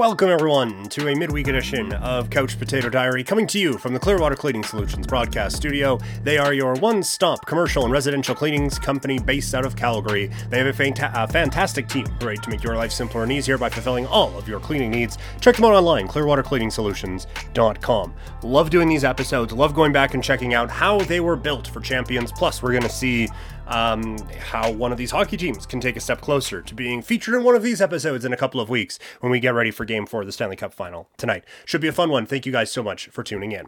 Welcome, 0.00 0.30
everyone, 0.30 0.88
to 0.88 1.08
a 1.08 1.14
midweek 1.14 1.48
edition 1.48 1.92
of 1.92 2.30
Couch 2.30 2.58
Potato 2.58 2.88
Diary, 2.88 3.22
coming 3.22 3.46
to 3.48 3.58
you 3.58 3.76
from 3.76 3.92
the 3.92 4.00
Clearwater 4.00 4.34
Cleaning 4.34 4.64
Solutions 4.64 5.06
broadcast 5.06 5.56
studio. 5.56 5.98
They 6.22 6.38
are 6.38 6.54
your 6.54 6.72
one 6.76 7.02
stop 7.02 7.44
commercial 7.44 7.84
and 7.84 7.92
residential 7.92 8.34
cleanings 8.34 8.78
company 8.78 9.18
based 9.18 9.54
out 9.54 9.66
of 9.66 9.76
Calgary. 9.76 10.30
They 10.48 10.56
have 10.56 10.68
a, 10.68 10.72
fanta- 10.72 11.12
a 11.14 11.28
fantastic 11.28 11.86
team 11.86 12.06
ready 12.22 12.38
to 12.38 12.48
make 12.48 12.62
your 12.62 12.76
life 12.76 12.92
simpler 12.92 13.24
and 13.24 13.30
easier 13.30 13.58
by 13.58 13.68
fulfilling 13.68 14.06
all 14.06 14.38
of 14.38 14.48
your 14.48 14.58
cleaning 14.58 14.90
needs. 14.90 15.18
Check 15.42 15.56
them 15.56 15.66
out 15.66 15.74
online, 15.74 16.08
clearwatercleaningsolutions.com. 16.08 18.14
Love 18.42 18.70
doing 18.70 18.88
these 18.88 19.04
episodes, 19.04 19.52
love 19.52 19.74
going 19.74 19.92
back 19.92 20.14
and 20.14 20.24
checking 20.24 20.54
out 20.54 20.70
how 20.70 20.98
they 21.00 21.20
were 21.20 21.36
built 21.36 21.66
for 21.66 21.80
champions. 21.80 22.32
Plus, 22.32 22.62
we're 22.62 22.72
going 22.72 22.82
to 22.82 22.88
see 22.88 23.28
um, 23.70 24.18
how 24.50 24.70
one 24.70 24.90
of 24.92 24.98
these 24.98 25.12
hockey 25.12 25.36
teams 25.36 25.64
can 25.64 25.80
take 25.80 25.96
a 25.96 26.00
step 26.00 26.20
closer 26.20 26.60
to 26.60 26.74
being 26.74 27.02
featured 27.02 27.34
in 27.34 27.44
one 27.44 27.54
of 27.54 27.62
these 27.62 27.80
episodes 27.80 28.24
in 28.24 28.32
a 28.32 28.36
couple 28.36 28.60
of 28.60 28.68
weeks 28.68 28.98
when 29.20 29.30
we 29.30 29.38
get 29.38 29.54
ready 29.54 29.70
for 29.70 29.84
game 29.84 30.06
four 30.06 30.20
of 30.20 30.26
the 30.26 30.32
Stanley 30.32 30.56
Cup 30.56 30.74
final 30.74 31.08
tonight. 31.16 31.44
Should 31.64 31.80
be 31.80 31.88
a 31.88 31.92
fun 31.92 32.10
one. 32.10 32.26
Thank 32.26 32.44
you 32.44 32.52
guys 32.52 32.72
so 32.72 32.82
much 32.82 33.06
for 33.08 33.22
tuning 33.22 33.52
in. 33.52 33.66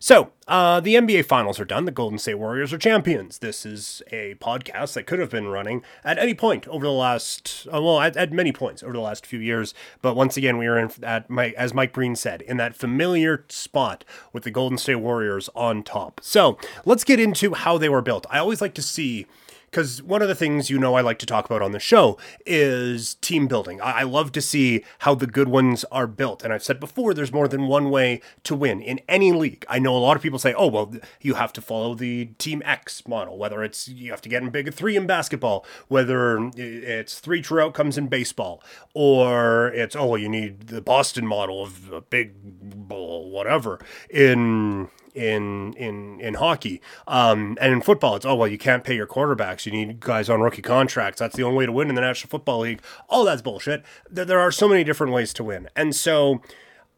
So, 0.00 0.32
uh, 0.48 0.80
the 0.80 0.96
NBA 0.96 1.24
finals 1.26 1.60
are 1.60 1.64
done. 1.64 1.84
The 1.84 1.92
Golden 1.92 2.18
State 2.18 2.34
Warriors 2.34 2.72
are 2.72 2.78
champions. 2.78 3.38
This 3.38 3.64
is 3.64 4.02
a 4.10 4.34
podcast 4.34 4.94
that 4.94 5.06
could 5.06 5.20
have 5.20 5.30
been 5.30 5.48
running 5.48 5.82
at 6.02 6.18
any 6.18 6.34
point 6.34 6.66
over 6.68 6.84
the 6.84 6.92
last, 6.92 7.66
uh, 7.72 7.80
well, 7.80 8.00
at, 8.00 8.16
at 8.16 8.32
many 8.32 8.52
points 8.52 8.82
over 8.82 8.92
the 8.92 9.00
last 9.00 9.24
few 9.24 9.38
years. 9.38 9.72
But 10.02 10.16
once 10.16 10.36
again, 10.36 10.58
we 10.58 10.66
are 10.66 10.78
in, 10.78 10.90
at 11.02 11.30
my, 11.30 11.50
as 11.56 11.72
Mike 11.72 11.92
Breen 11.92 12.16
said, 12.16 12.42
in 12.42 12.56
that 12.56 12.74
familiar 12.74 13.44
spot 13.48 14.04
with 14.32 14.42
the 14.42 14.50
Golden 14.50 14.78
State 14.78 14.96
Warriors 14.96 15.48
on 15.54 15.84
top. 15.84 16.20
So, 16.24 16.58
let's 16.84 17.04
get 17.04 17.20
into 17.20 17.54
how 17.54 17.78
they 17.78 17.88
were 17.88 18.02
built. 18.02 18.26
I 18.28 18.38
always 18.38 18.60
like 18.60 18.74
to 18.74 18.82
see 18.82 19.26
because 19.74 20.00
one 20.00 20.22
of 20.22 20.28
the 20.28 20.36
things 20.36 20.70
you 20.70 20.78
know 20.78 20.94
I 20.94 21.00
like 21.00 21.18
to 21.18 21.26
talk 21.26 21.46
about 21.46 21.60
on 21.60 21.72
the 21.72 21.80
show 21.80 22.16
is 22.46 23.16
team 23.16 23.48
building. 23.48 23.80
I-, 23.80 24.00
I, 24.00 24.02
love 24.04 24.30
to 24.32 24.40
see 24.40 24.84
how 25.00 25.16
the 25.16 25.26
good 25.26 25.48
ones 25.48 25.84
are 25.90 26.06
built. 26.06 26.44
And 26.44 26.52
I've 26.52 26.62
said 26.62 26.78
before, 26.78 27.12
there's 27.12 27.32
more 27.32 27.48
than 27.48 27.66
one 27.66 27.90
way 27.90 28.20
to 28.44 28.54
win 28.54 28.80
in 28.80 29.00
any 29.08 29.32
league. 29.32 29.66
I 29.68 29.80
know 29.80 29.96
a 29.96 29.98
lot 29.98 30.16
of 30.16 30.22
people 30.22 30.38
say, 30.38 30.54
oh, 30.54 30.68
well, 30.68 30.94
you 31.20 31.34
have 31.34 31.52
to 31.54 31.60
follow 31.60 31.96
the 31.96 32.26
Team 32.38 32.62
X 32.64 33.08
model, 33.08 33.36
whether 33.36 33.64
it's 33.64 33.88
you 33.88 34.12
have 34.12 34.22
to 34.22 34.28
get 34.28 34.44
in 34.44 34.50
big 34.50 34.72
three 34.72 34.96
in 34.96 35.08
basketball, 35.08 35.66
whether 35.88 36.52
it's 36.54 37.18
three 37.18 37.42
true 37.42 37.60
outcomes 37.60 37.98
in 37.98 38.06
baseball, 38.06 38.62
or 38.94 39.72
it's, 39.74 39.96
oh, 39.96 40.06
well, 40.06 40.18
you 40.18 40.28
need 40.28 40.68
the 40.68 40.82
Boston 40.82 41.26
model 41.26 41.64
of 41.64 41.90
a 41.90 42.00
big 42.00 42.34
whatever 42.88 43.84
in 44.08 44.88
in 45.14 45.72
in 45.74 46.20
in 46.20 46.34
hockey. 46.34 46.80
Um, 47.06 47.56
and 47.60 47.72
in 47.72 47.80
football, 47.80 48.16
it's 48.16 48.26
oh 48.26 48.34
well, 48.34 48.48
you 48.48 48.58
can't 48.58 48.84
pay 48.84 48.94
your 48.94 49.06
quarterbacks. 49.06 49.64
You 49.64 49.72
need 49.72 50.00
guys 50.00 50.28
on 50.28 50.40
rookie 50.40 50.62
contracts. 50.62 51.20
That's 51.20 51.36
the 51.36 51.42
only 51.42 51.58
way 51.58 51.66
to 51.66 51.72
win 51.72 51.88
in 51.88 51.94
the 51.94 52.00
National 52.00 52.30
Football 52.30 52.60
League. 52.60 52.82
All 53.08 53.24
that's 53.24 53.42
bullshit. 53.42 53.84
There, 54.10 54.40
are 54.40 54.50
so 54.50 54.68
many 54.68 54.84
different 54.84 55.12
ways 55.12 55.32
to 55.34 55.44
win, 55.44 55.68
and 55.76 55.94
so. 55.94 56.42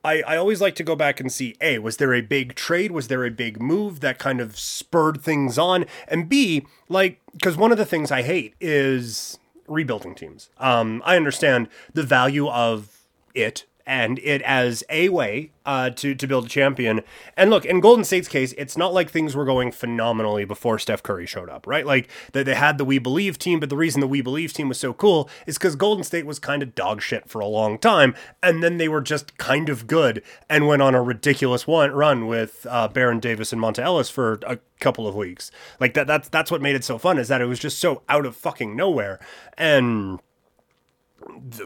I, 0.04 0.22
I 0.22 0.36
always 0.36 0.60
like 0.60 0.76
to 0.76 0.84
go 0.84 0.94
back 0.94 1.18
and 1.18 1.32
see 1.32 1.56
A, 1.60 1.80
was 1.80 1.96
there 1.96 2.14
a 2.14 2.20
big 2.20 2.54
trade? 2.54 2.92
Was 2.92 3.08
there 3.08 3.24
a 3.24 3.30
big 3.30 3.60
move 3.60 3.98
that 4.00 4.20
kind 4.20 4.40
of 4.40 4.56
spurred 4.56 5.20
things 5.20 5.58
on? 5.58 5.84
And 6.06 6.28
B, 6.28 6.64
like, 6.88 7.20
because 7.32 7.56
one 7.56 7.72
of 7.72 7.78
the 7.78 7.84
things 7.84 8.12
I 8.12 8.22
hate 8.22 8.54
is 8.60 9.36
rebuilding 9.66 10.14
teams. 10.14 10.48
Um, 10.58 11.02
I 11.04 11.16
understand 11.16 11.68
the 11.92 12.04
value 12.04 12.46
of 12.46 13.06
it 13.34 13.64
and 13.86 14.18
it 14.18 14.42
as 14.42 14.82
a 14.90 15.08
way 15.08 15.52
uh, 15.64 15.90
to 15.90 16.14
to 16.14 16.26
build 16.26 16.46
a 16.46 16.48
champion. 16.48 17.02
And 17.36 17.50
look, 17.50 17.64
in 17.64 17.80
Golden 17.80 18.04
State's 18.04 18.28
case, 18.28 18.52
it's 18.58 18.76
not 18.76 18.92
like 18.92 19.10
things 19.10 19.36
were 19.36 19.44
going 19.44 19.72
phenomenally 19.72 20.44
before 20.44 20.78
Steph 20.78 21.02
Curry 21.02 21.26
showed 21.26 21.48
up, 21.48 21.66
right? 21.66 21.86
Like 21.86 22.08
they, 22.32 22.42
they 22.42 22.54
had 22.54 22.78
the 22.78 22.84
We 22.84 22.98
Believe 22.98 23.38
team, 23.38 23.60
but 23.60 23.70
the 23.70 23.76
reason 23.76 24.00
the 24.00 24.08
We 24.08 24.20
Believe 24.20 24.52
team 24.52 24.68
was 24.68 24.78
so 24.78 24.92
cool 24.92 25.30
is 25.46 25.56
because 25.56 25.76
Golden 25.76 26.04
State 26.04 26.26
was 26.26 26.38
kind 26.38 26.62
of 26.62 26.74
dog 26.74 27.00
shit 27.00 27.28
for 27.28 27.40
a 27.40 27.46
long 27.46 27.78
time, 27.78 28.14
and 28.42 28.62
then 28.62 28.78
they 28.78 28.88
were 28.88 29.00
just 29.00 29.38
kind 29.38 29.68
of 29.68 29.86
good 29.86 30.22
and 30.48 30.66
went 30.66 30.82
on 30.82 30.94
a 30.94 31.02
ridiculous 31.02 31.66
one 31.66 31.92
run 31.92 32.26
with 32.26 32.66
uh, 32.68 32.88
Baron 32.88 33.20
Davis 33.20 33.52
and 33.52 33.62
Monta 33.62 33.78
Ellis 33.78 34.10
for 34.10 34.40
a 34.46 34.58
couple 34.80 35.06
of 35.06 35.14
weeks. 35.14 35.50
Like 35.80 35.94
that 35.94 36.06
that's 36.06 36.28
that's 36.28 36.50
what 36.50 36.62
made 36.62 36.76
it 36.76 36.84
so 36.84 36.98
fun 36.98 37.18
is 37.18 37.28
that 37.28 37.40
it 37.40 37.46
was 37.46 37.58
just 37.58 37.78
so 37.78 38.02
out 38.08 38.26
of 38.26 38.36
fucking 38.36 38.74
nowhere 38.74 39.18
and 39.56 40.20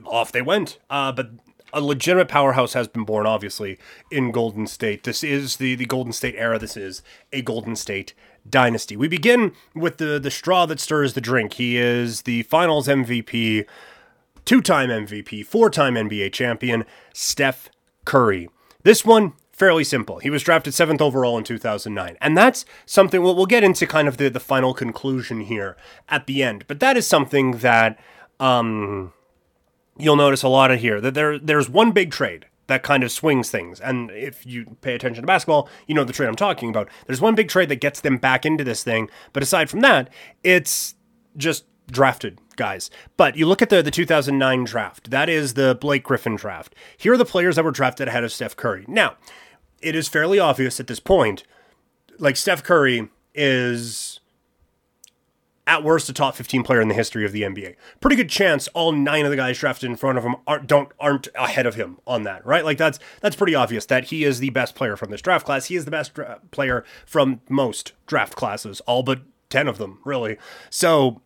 off 0.04 0.32
they 0.32 0.42
went. 0.42 0.78
Uh, 0.88 1.12
but 1.12 1.30
a 1.72 1.80
legitimate 1.80 2.28
powerhouse 2.28 2.72
has 2.72 2.88
been 2.88 3.04
born, 3.04 3.26
obviously, 3.26 3.78
in 4.10 4.32
Golden 4.32 4.66
State. 4.66 5.04
This 5.04 5.22
is 5.22 5.56
the, 5.56 5.74
the 5.74 5.86
Golden 5.86 6.12
State 6.12 6.34
era. 6.36 6.58
This 6.58 6.76
is 6.76 7.02
a 7.32 7.42
Golden 7.42 7.76
State 7.76 8.14
dynasty. 8.48 8.96
We 8.96 9.08
begin 9.08 9.52
with 9.74 9.98
the, 9.98 10.18
the 10.18 10.30
straw 10.30 10.66
that 10.66 10.80
stirs 10.80 11.14
the 11.14 11.20
drink. 11.20 11.54
He 11.54 11.76
is 11.76 12.22
the 12.22 12.42
finals 12.44 12.88
MVP, 12.88 13.66
two 14.44 14.60
time 14.60 14.88
MVP, 14.88 15.44
four 15.46 15.70
time 15.70 15.94
NBA 15.94 16.32
champion, 16.32 16.84
Steph 17.12 17.68
Curry. 18.04 18.48
This 18.82 19.04
one, 19.04 19.34
fairly 19.52 19.84
simple. 19.84 20.18
He 20.18 20.30
was 20.30 20.42
drafted 20.42 20.72
seventh 20.72 21.02
overall 21.02 21.36
in 21.36 21.44
2009. 21.44 22.16
And 22.20 22.36
that's 22.36 22.64
something 22.86 23.22
we'll, 23.22 23.36
we'll 23.36 23.46
get 23.46 23.62
into 23.62 23.86
kind 23.86 24.08
of 24.08 24.16
the, 24.16 24.30
the 24.30 24.40
final 24.40 24.72
conclusion 24.72 25.40
here 25.40 25.76
at 26.08 26.26
the 26.26 26.42
end. 26.42 26.64
But 26.66 26.80
that 26.80 26.96
is 26.96 27.06
something 27.06 27.58
that. 27.58 27.98
Um, 28.38 29.12
you'll 30.00 30.16
notice 30.16 30.42
a 30.42 30.48
lot 30.48 30.70
of 30.70 30.80
here 30.80 31.00
that 31.00 31.14
there 31.14 31.38
there's 31.38 31.68
one 31.68 31.92
big 31.92 32.10
trade 32.10 32.46
that 32.66 32.82
kind 32.82 33.02
of 33.02 33.10
swings 33.10 33.50
things. 33.50 33.80
And 33.80 34.10
if 34.12 34.46
you 34.46 34.76
pay 34.80 34.94
attention 34.94 35.22
to 35.22 35.26
basketball, 35.26 35.68
you 35.86 35.94
know 35.94 36.04
the 36.04 36.12
trade 36.12 36.28
I'm 36.28 36.36
talking 36.36 36.68
about. 36.68 36.88
There's 37.06 37.20
one 37.20 37.34
big 37.34 37.48
trade 37.48 37.68
that 37.68 37.80
gets 37.80 38.00
them 38.00 38.16
back 38.16 38.46
into 38.46 38.62
this 38.62 38.84
thing, 38.84 39.10
but 39.32 39.42
aside 39.42 39.68
from 39.68 39.80
that, 39.80 40.08
it's 40.44 40.94
just 41.36 41.64
drafted 41.90 42.38
guys. 42.56 42.90
But 43.16 43.36
you 43.36 43.46
look 43.46 43.62
at 43.62 43.70
the 43.70 43.82
the 43.82 43.90
2009 43.90 44.64
draft. 44.64 45.10
That 45.10 45.28
is 45.28 45.54
the 45.54 45.76
Blake 45.80 46.04
Griffin 46.04 46.36
draft. 46.36 46.74
Here 46.96 47.12
are 47.12 47.18
the 47.18 47.24
players 47.24 47.56
that 47.56 47.64
were 47.64 47.70
drafted 47.70 48.08
ahead 48.08 48.24
of 48.24 48.32
Steph 48.32 48.56
Curry. 48.56 48.84
Now, 48.86 49.16
it 49.82 49.96
is 49.96 50.08
fairly 50.08 50.38
obvious 50.38 50.78
at 50.78 50.86
this 50.86 51.00
point 51.00 51.44
like 52.20 52.36
Steph 52.36 52.62
Curry 52.62 53.08
is 53.34 54.19
at 55.70 55.84
worst 55.84 56.08
a 56.08 56.12
top 56.12 56.34
15 56.34 56.64
player 56.64 56.80
in 56.80 56.88
the 56.88 56.94
history 56.94 57.24
of 57.24 57.30
the 57.30 57.42
NBA. 57.42 57.76
Pretty 58.00 58.16
good 58.16 58.28
chance 58.28 58.66
all 58.74 58.90
nine 58.90 59.24
of 59.24 59.30
the 59.30 59.36
guys 59.36 59.56
drafted 59.56 59.88
in 59.88 59.94
front 59.94 60.18
of 60.18 60.24
him 60.24 60.34
aren't 60.44 60.66
don't 60.66 60.90
aren't 60.98 61.28
ahead 61.36 61.64
of 61.64 61.76
him 61.76 62.00
on 62.08 62.24
that, 62.24 62.44
right? 62.44 62.64
Like 62.64 62.76
that's 62.76 62.98
that's 63.20 63.36
pretty 63.36 63.54
obvious 63.54 63.86
that 63.86 64.06
he 64.06 64.24
is 64.24 64.40
the 64.40 64.50
best 64.50 64.74
player 64.74 64.96
from 64.96 65.10
this 65.12 65.22
draft 65.22 65.46
class. 65.46 65.66
He 65.66 65.76
is 65.76 65.84
the 65.84 65.92
best 65.92 66.14
dra- 66.14 66.40
player 66.50 66.84
from 67.06 67.40
most 67.48 67.92
draft 68.08 68.34
classes, 68.34 68.80
all 68.80 69.04
but 69.04 69.20
10 69.50 69.68
of 69.68 69.78
them, 69.78 70.00
really. 70.04 70.38
So 70.70 71.22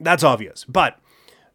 that's 0.00 0.24
obvious. 0.24 0.64
But 0.64 0.98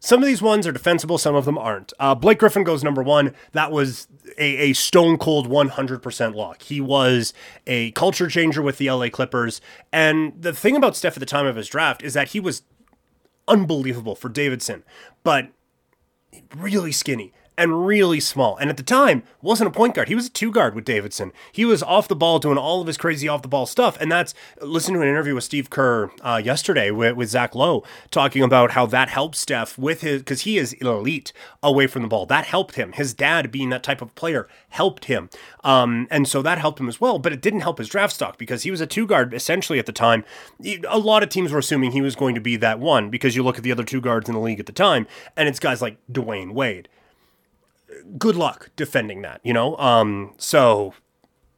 some 0.04 0.22
of 0.22 0.28
these 0.28 0.42
ones 0.42 0.68
are 0.68 0.74
defensible, 0.74 1.18
some 1.18 1.34
of 1.34 1.46
them 1.46 1.58
aren't. 1.58 1.94
Uh, 1.98 2.14
Blake 2.14 2.38
Griffin 2.38 2.66
goes 2.66 2.84
number 2.84 3.02
one. 3.02 3.34
That 3.54 3.72
was 3.72 4.10
a, 4.38 4.58
a 4.58 4.74
stone 4.74 5.18
cold 5.18 5.48
100% 5.48 6.36
lock. 6.36 6.62
He 6.62 6.82
was 6.82 7.34
a 7.66 7.92
culture 7.92 8.28
changer 8.28 8.62
with 8.62 8.80
the 8.80 8.92
LA 8.92 9.08
Clippers. 9.08 9.62
And 9.94 10.34
the 10.38 10.52
thing 10.52 10.76
about 10.76 10.98
Steph 10.98 11.16
at 11.16 11.22
the 11.22 11.26
time 11.26 11.46
of 11.46 11.56
his 11.56 11.70
draft 11.70 12.04
is 12.04 12.16
that 12.16 12.30
he 12.30 12.42
was 12.42 12.64
unbelievable 13.48 14.14
for 14.14 14.28
Davidson, 14.28 14.84
but 15.24 15.48
really 16.54 16.92
skinny 16.92 17.32
and 17.58 17.86
really 17.86 18.20
small. 18.20 18.58
And 18.58 18.70
at 18.70 18.78
the 18.78 18.84
time, 18.84 19.24
wasn't 19.42 19.68
a 19.68 19.72
point 19.72 19.96
guard. 19.96 20.08
He 20.08 20.16
was 20.16 20.28
a 20.28 20.32
two 20.32 20.52
guard 20.52 20.76
with 20.76 20.86
Davidson. 20.86 21.32
He 21.52 21.66
was 21.66 21.84
off 21.84 22.08
the 22.08 22.16
ball 22.16 22.40
doing 22.40 22.58
all 22.58 22.82
of 22.82 22.88
his 22.88 22.98
crazy 22.98 23.28
off 23.28 23.42
the 23.42 23.48
ball 23.48 23.66
stuff. 23.66 23.98
And 24.00 24.12
that's 24.12 24.34
listen 24.62 24.94
to 24.94 25.02
an 25.02 25.08
interview 25.08 25.36
with 25.36 25.44
Steve 25.44 25.70
Kerr 25.70 26.12
uh, 26.22 26.42
yesterday 26.44 26.92
with, 26.92 27.16
with 27.16 27.30
Zach 27.30 27.56
Lowe 27.56 27.84
talking 28.12 28.42
about 28.42 28.72
how 28.72 28.86
that 28.88 29.10
helped 29.10 29.36
Steph 29.36 29.78
with 29.78 30.02
his 30.02 30.22
because 30.22 30.42
he 30.42 30.58
is 30.58 30.74
elite 30.74 31.34
away 31.62 31.88
from 31.88 32.02
the 32.02 32.08
ball. 32.08 32.26
That 32.26 32.46
helped 32.46 32.76
him. 32.76 32.94
His 32.94 33.14
dad 33.14 33.52
being 33.52 33.70
that 33.70 33.84
type 33.84 34.02
of 34.02 34.14
player 34.16 34.48
helped 34.70 35.06
him. 35.06 35.30
Um, 35.64 36.08
and 36.10 36.28
so 36.28 36.42
that 36.42 36.58
helped 36.58 36.80
him 36.80 36.90
as 36.90 37.00
well. 37.00 37.20
But 37.20 37.34
it 37.34 37.42
didn't 37.42 37.62
help 37.62 37.78
his 37.78 37.90
draft 37.90 38.14
stock 38.14 38.38
because 38.38 38.64
he 38.64 38.72
was 38.72 38.82
a 38.82 38.88
two 38.88 39.06
guard 39.06 39.34
essentially 39.34 39.80
at 39.80 39.86
the 39.86 39.92
time. 39.92 40.24
A 40.90 40.98
lot 40.98 41.24
of 41.24 41.30
teams 41.30 41.52
were 41.52 41.60
assuming 41.60 41.92
he 41.92 42.02
was 42.02 42.16
going 42.16 42.36
to 42.36 42.42
be 42.42 42.56
that 42.58 42.80
one 42.80 43.10
because 43.10 43.36
you 43.36 43.44
look 43.44 43.58
at 43.58 43.64
the 43.64 43.72
other 43.72 43.84
two 43.84 44.02
guards 44.02 44.28
in 44.28 44.36
the 44.36 44.42
league 44.42 44.60
at 44.60 44.66
the 44.66 44.72
time, 44.72 45.08
and 45.38 45.48
it's 45.48 45.60
guys 45.60 45.82
like 45.82 45.98
Dwyane 46.12 46.54
Wade 46.54 46.90
good 48.18 48.36
luck 48.36 48.70
defending 48.76 49.22
that, 49.22 49.42
you 49.44 49.54
know? 49.54 49.78
Um, 49.78 50.34
so 50.38 50.94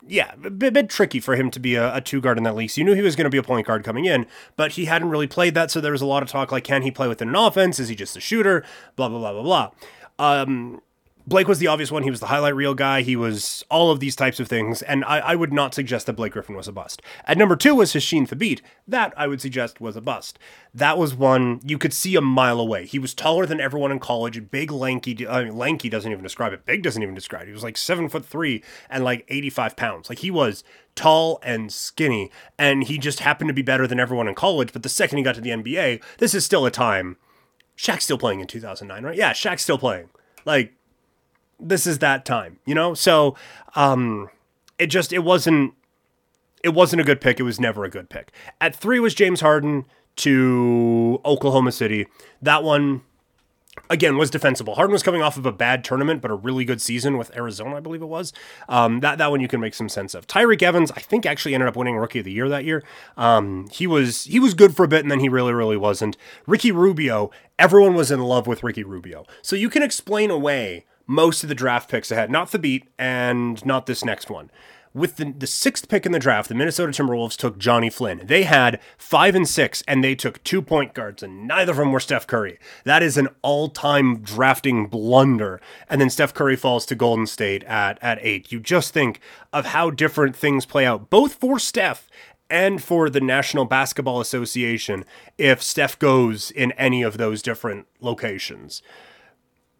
yeah, 0.08 0.34
a 0.44 0.50
bit, 0.50 0.74
bit, 0.74 0.90
tricky 0.90 1.20
for 1.20 1.36
him 1.36 1.50
to 1.52 1.60
be 1.60 1.76
a, 1.76 1.96
a 1.96 2.02
two 2.02 2.22
guard 2.22 2.38
in 2.38 2.44
that 2.44 2.56
league. 2.56 2.70
So 2.70 2.82
you 2.82 2.86
knew 2.86 2.94
he 2.94 3.02
was 3.02 3.16
going 3.16 3.26
to 3.26 3.30
be 3.30 3.38
a 3.38 3.44
point 3.44 3.68
guard 3.68 3.84
coming 3.84 4.06
in, 4.06 4.28
but 4.56 4.74
he 4.74 4.86
hadn't 4.86 5.10
really 5.10 5.28
played 5.28 5.56
that. 5.56 5.72
So 5.72 5.82
there 5.82 5.92
was 5.92 6.02
a 6.02 6.06
lot 6.06 6.24
of 6.24 6.30
talk 6.30 6.52
like, 6.52 6.64
can 6.64 6.84
he 6.84 6.92
play 6.92 7.08
within 7.08 7.30
an 7.30 7.36
offense? 7.36 7.80
Is 7.80 7.90
he 7.90 7.96
just 7.96 8.16
a 8.16 8.20
shooter? 8.20 8.64
Blah, 8.96 9.10
blah, 9.10 9.20
blah, 9.20 9.34
blah, 9.34 9.44
blah. 9.44 9.72
Um, 10.18 10.82
Blake 11.27 11.48
was 11.48 11.57
the 11.57 11.68
obvious 11.68 11.92
one. 11.92 12.04
He 12.04 12.12
was 12.12 12.19
the 12.19 12.27
highlight 12.27 12.56
reel 12.56 12.75
guy. 12.75 13.01
He 13.01 13.16
was 13.16 13.63
all 13.69 13.89
of 13.89 14.00
these 14.00 14.16
types 14.16 14.39
of 14.39 14.48
things. 14.48 14.83
And 14.83 15.04
I, 15.06 15.19
I 15.19 15.36
would 15.36 15.51
not 15.51 15.74
suggest 15.74 16.06
that 16.06 16.13
Blake 16.13 16.33
Griffin 16.33 16.56
was 16.56 16.68
a 16.68 16.72
bust. 16.72 17.01
At 17.25 17.38
number 17.38 17.56
two 17.56 17.74
was 17.74 17.94
Hasheem 17.94 18.27
Thabeet. 18.27 18.62
That 18.88 19.12
I 19.18 19.25
would 19.25 19.42
suggest 19.42 19.81
was 19.81 19.95
a 19.95 20.01
bust. 20.01 20.38
That 20.74 21.00
was 21.00 21.16
one 21.16 21.62
you 21.63 21.80
could 21.80 21.94
see 21.94 22.16
a 22.16 22.22
mile 22.22 22.60
away. 22.60 22.86
He 22.86 23.00
was 23.00 23.16
taller 23.16 23.48
than 23.48 23.60
everyone 23.60 23.92
in 23.92 23.98
college. 24.00 24.51
Big, 24.51 24.72
lanky. 24.72 25.27
I 25.27 25.45
mean, 25.45 25.57
lanky 25.57 25.89
doesn't 25.89 26.12
even 26.12 26.24
describe 26.24 26.54
it. 26.54 26.66
Big 26.66 26.83
doesn't 26.83 27.01
even 27.01 27.16
describe 27.16 27.44
it. 27.44 27.48
He 27.48 27.54
was 27.54 27.63
like 27.63 27.78
seven 27.78 28.07
foot 28.07 28.25
three 28.25 28.63
and 28.88 29.04
like 29.04 29.25
85 29.28 29.75
pounds. 29.75 30.10
Like 30.10 30.19
he 30.19 30.30
was 30.30 30.63
tall 30.94 31.39
and 31.42 31.71
skinny. 31.71 32.30
And 32.60 32.83
he 32.83 33.00
just 33.00 33.21
happened 33.21 33.48
to 33.48 33.54
be 33.54 33.63
better 33.63 33.88
than 33.88 34.00
everyone 34.00 34.28
in 34.28 34.36
college. 34.36 34.71
But 34.74 34.83
the 34.83 34.89
second 34.89 35.18
he 35.18 35.24
got 35.24 35.36
to 35.36 35.42
the 35.42 35.50
NBA, 35.50 36.04
this 36.19 36.36
is 36.36 36.45
still 36.45 36.68
a 36.68 36.71
time. 36.71 37.18
Shaq's 37.75 38.04
still 38.04 38.19
playing 38.19 38.42
in 38.42 38.48
2009, 38.48 39.04
right? 39.04 39.18
Yeah, 39.18 39.33
Shaq's 39.33 39.63
still 39.63 39.80
playing. 39.80 40.10
Like, 40.45 40.74
this 41.60 41.88
is 41.88 42.00
that 42.00 42.25
time, 42.25 42.60
you 42.66 42.75
know? 42.75 42.94
So 42.94 43.36
um 43.75 44.30
it 44.78 44.88
just 44.88 45.13
it 45.13 45.19
wasn't 45.19 45.74
it 46.63 46.74
wasn't 46.74 47.02
a 47.02 47.06
good 47.06 47.22
pick. 47.22 47.40
It 47.40 47.44
was 47.44 47.60
never 47.60 47.86
a 47.86 47.90
good 47.90 48.10
pick. 48.10 48.31
At 48.60 48.75
three 48.75 49.00
was 49.00 49.13
James 49.13 49.42
Harden 49.42 49.86
to 50.18 51.22
Oklahoma 51.24 51.72
City. 51.72 52.07
That 52.42 52.63
one 52.63 53.02
again 53.90 54.18
was 54.18 54.30
defensible. 54.30 54.75
Harden 54.75 54.94
was 54.94 55.04
coming 55.04 55.22
off 55.22 55.38
of 55.38 55.46
a 55.46 55.52
bad 55.52 55.84
tournament, 55.84 56.22
but 56.22 56.31
a 56.31 56.36
really 56.36 56.66
good 56.66 56.81
season 56.81 57.18
with 57.18 57.36
Arizona, 57.36 57.75
I 57.75 57.80
believe 57.80 58.02
it 58.02 58.07
was. 58.07 58.34
Um, 58.69 59.02
that 59.02 59.18
that 59.18 59.31
one 59.31 59.42
you 59.42 59.48
can 59.48 59.60
make 59.60 59.74
some 59.74 59.90
sense 59.90 60.13
of. 60.13 60.28
Tyreke 60.28 60.63
Evans, 60.63 60.92
I 60.92 61.02
think, 61.02 61.25
actually 61.25 61.54
ended 61.54 61.68
up 61.68 61.75
winning 61.75 61.96
Rookie 61.96 62.19
of 62.19 62.25
the 62.25 62.31
Year 62.31 62.50
that 62.50 62.66
year. 62.66 62.84
Um, 63.18 63.68
he 63.72 63.86
was 63.86 64.24
he 64.24 64.40
was 64.40 64.54
good 64.54 64.75
for 64.75 64.84
a 64.84 64.88
bit, 64.88 65.02
and 65.02 65.12
then 65.12 65.19
he 65.19 65.30
really 65.30 65.54
really 65.54 65.78
wasn't. 65.78 66.18
Ricky 66.48 66.72
Rubio, 66.72 67.31
everyone 67.60 67.96
was 67.96 68.12
in 68.12 68.22
love 68.22 68.48
with 68.48 68.63
Ricky 68.63 68.84
Rubio, 68.84 69.25
so 69.42 69.56
you 69.56 69.69
can 69.69 69.84
explain 69.84 70.31
away 70.31 70.86
most 71.07 71.44
of 71.44 71.50
the 71.50 71.56
draft 71.56 71.90
picks 71.90 72.12
ahead, 72.12 72.30
not 72.30 72.50
Thabeet 72.50 72.84
and 72.98 73.63
not 73.66 73.86
this 73.86 74.04
next 74.04 74.30
one 74.30 74.50
with 74.96 75.18
the, 75.18 75.34
the 75.38 75.46
sixth 75.46 75.90
pick 75.90 76.06
in 76.06 76.13
the 76.13 76.19
draft, 76.19 76.48
the 76.48 76.56
Minnesota 76.56 76.94
Timberwolves 76.94 77.36
took 77.36 77.60
Johnny 77.60 77.90
Flynn. 77.90 78.22
They 78.24 78.44
had 78.44 78.80
five 78.98 79.36
and 79.36 79.48
six, 79.48 79.84
and 79.88 80.02
they 80.02 80.16
took 80.16 80.42
two 80.44 80.62
point 80.62 80.94
guards, 80.94 81.22
and 81.22 81.46
neither 81.46 81.74
of 81.74 81.78
them 81.78 81.92
were 81.92 82.00
Steph 82.00 82.25
Curry. 82.25 82.57
That 82.86 83.04
is 83.04 83.18
an 83.18 83.28
all 83.42 83.68
time 83.68 84.22
drafting 84.22 84.88
blunder. 84.88 85.60
And 85.90 86.00
then 86.00 86.10
Steph 86.10 86.34
Curry 86.34 86.56
falls 86.56 86.86
to 86.88 86.96
Golden 86.96 87.28
State 87.28 87.66
at, 87.66 88.00
at 88.02 88.19
eight. 88.22 88.54
You 88.54 88.62
just 88.62 88.94
think 88.94 89.19
of 89.52 89.68
how 89.68 89.90
different 89.90 90.36
things 90.36 90.66
play 90.66 90.86
out, 90.86 91.10
both 91.10 91.36
for 91.36 91.60
Steph 91.60 92.10
and 92.50 92.81
for 92.81 93.10
the 93.10 93.22
National 93.22 93.66
Basketball 93.66 94.22
Association 94.22 95.04
if 95.38 95.62
Steph 95.62 96.00
goes 96.00 96.52
in 96.52 96.72
any 96.74 97.04
of 97.04 97.18
those 97.18 97.42
different 97.42 97.88
locations 98.00 98.81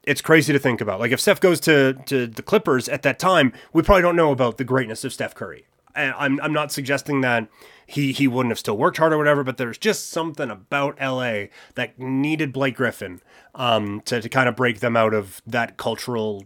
it's 0.06 0.22
crazy 0.22 0.54
to 0.54 0.60
think 0.60 0.82
about. 0.82 1.00
Like 1.00 1.12
if 1.12 1.20
Steph 1.20 1.40
goes 1.40 1.60
to 1.62 1.94
to 2.06 2.28
the 2.28 2.42
Clippers 2.42 2.88
at 2.90 3.02
that 3.04 3.20
time, 3.20 3.54
we 3.74 3.82
probably 3.82 4.02
don't 4.02 4.16
know 4.16 4.32
about 4.32 4.58
the 4.58 4.64
greatness 4.64 5.04
of 5.04 5.14
Steph 5.14 5.36
Curry. 5.36 5.66
I'm 5.96 6.42
I'm 6.42 6.54
not 6.54 6.72
suggesting 6.72 7.22
that 7.22 7.48
he 7.86 8.12
he 8.12 8.28
wouldn't 8.28 8.52
have 8.52 8.60
still 8.60 8.78
worked 8.78 8.98
hard 8.98 9.14
or 9.14 9.18
whatever, 9.18 9.44
but 9.44 9.58
there's 9.58 9.78
just 9.78 10.10
something 10.10 10.50
about 10.50 11.00
LA 11.00 11.46
that 11.76 11.98
needed 11.98 12.52
Blake 12.52 12.76
Griffin 12.76 13.22
um, 13.54 14.02
to 14.02 14.22
to 14.22 14.30
kind 14.30 14.50
of 14.50 14.56
break 14.56 14.80
them 14.80 14.98
out 14.98 15.14
of 15.14 15.42
that 15.48 15.78
cultural 15.78 16.46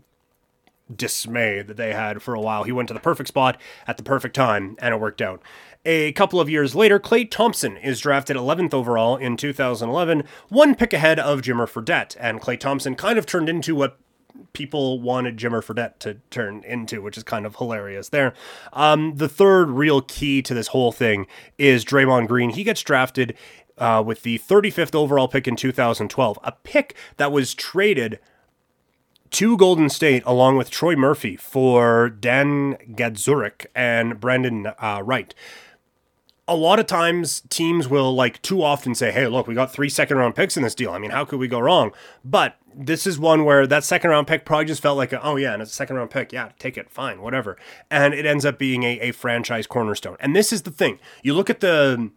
dismay 0.93 1.61
that 1.61 1.77
they 1.77 1.93
had 1.93 2.21
for 2.21 2.33
a 2.33 2.41
while. 2.41 2.63
He 2.63 2.71
went 2.71 2.87
to 2.87 2.93
the 2.93 2.99
perfect 2.99 3.29
spot 3.29 3.59
at 3.87 3.97
the 3.97 4.03
perfect 4.03 4.35
time, 4.35 4.75
and 4.79 4.93
it 4.93 4.99
worked 4.99 5.21
out. 5.21 5.41
A 5.85 6.11
couple 6.13 6.41
of 6.41 6.49
years 6.49 6.75
later, 6.75 6.99
Klay 6.99 7.29
Thompson 7.29 7.77
is 7.77 8.01
drafted 8.01 8.35
11th 8.35 8.73
overall 8.73 9.15
in 9.15 9.37
2011, 9.37 10.23
one 10.49 10.75
pick 10.75 10.91
ahead 10.91 11.19
of 11.19 11.41
Jimmer 11.41 11.69
Fredette, 11.69 12.17
and 12.19 12.41
Klay 12.41 12.59
Thompson 12.59 12.95
kind 12.95 13.17
of 13.17 13.25
turned 13.25 13.47
into 13.47 13.75
what 13.75 13.97
people 14.53 14.99
wanted 14.99 15.37
Jimmer 15.37 15.63
Fredette 15.63 15.99
to 15.99 16.15
turn 16.29 16.63
into, 16.63 17.01
which 17.01 17.17
is 17.17 17.23
kind 17.23 17.45
of 17.45 17.55
hilarious 17.55 18.09
there. 18.09 18.33
Um, 18.73 19.15
the 19.15 19.29
third 19.29 19.69
real 19.69 20.01
key 20.01 20.41
to 20.41 20.53
this 20.53 20.67
whole 20.67 20.91
thing 20.91 21.27
is 21.57 21.85
Draymond 21.85 22.27
Green. 22.27 22.51
He 22.51 22.63
gets 22.63 22.81
drafted 22.81 23.35
uh, 23.77 24.03
with 24.05 24.23
the 24.23 24.39
35th 24.39 24.95
overall 24.95 25.27
pick 25.27 25.47
in 25.47 25.55
2012, 25.55 26.39
a 26.43 26.51
pick 26.51 26.95
that 27.17 27.31
was 27.31 27.53
traded 27.53 28.19
to 29.31 29.57
Golden 29.57 29.89
State 29.89 30.23
along 30.25 30.57
with 30.57 30.69
Troy 30.69 30.95
Murphy 30.95 31.35
for 31.35 32.09
Dan 32.09 32.75
Gadzuric 32.91 33.65
and 33.75 34.19
Brandon 34.19 34.67
uh, 34.79 35.01
Wright 35.03 35.33
a 36.49 36.55
lot 36.55 36.79
of 36.79 36.87
times 36.87 37.43
teams 37.49 37.87
will 37.87 38.13
like 38.15 38.41
too 38.41 38.63
often 38.63 38.95
say, 38.95 39.11
hey, 39.11 39.27
look, 39.27 39.45
we 39.45 39.53
got 39.53 39.71
three 39.71 39.87
second 39.87 40.17
round 40.17 40.35
picks 40.35 40.57
in 40.57 40.63
this 40.63 40.73
deal. 40.73 40.89
I 40.89 40.97
mean, 40.97 41.11
how 41.11 41.23
could 41.23 41.37
we 41.37 41.47
go 41.47 41.59
wrong? 41.59 41.91
But 42.25 42.57
this 42.75 43.05
is 43.05 43.19
one 43.19 43.45
where 43.45 43.67
that 43.67 43.83
second 43.83 44.09
round 44.09 44.25
pick 44.25 44.45
probably 44.45 44.65
just 44.65 44.81
felt 44.81 44.97
like, 44.97 45.13
a, 45.13 45.23
oh, 45.23 45.35
yeah, 45.35 45.53
and 45.53 45.61
it's 45.61 45.71
a 45.71 45.75
second 45.75 45.97
round 45.97 46.09
pick. 46.09 46.33
Yeah, 46.33 46.49
take 46.57 46.75
it. 46.75 46.89
Fine, 46.89 47.21
whatever. 47.21 47.55
And 47.91 48.15
it 48.15 48.25
ends 48.25 48.45
up 48.45 48.57
being 48.57 48.81
a, 48.81 48.99
a 48.99 49.11
franchise 49.11 49.67
cornerstone. 49.67 50.17
And 50.19 50.35
this 50.35 50.51
is 50.51 50.63
the 50.63 50.71
thing. 50.71 50.97
You 51.21 51.35
look 51.35 51.51
at 51.51 51.59
the, 51.59 52.09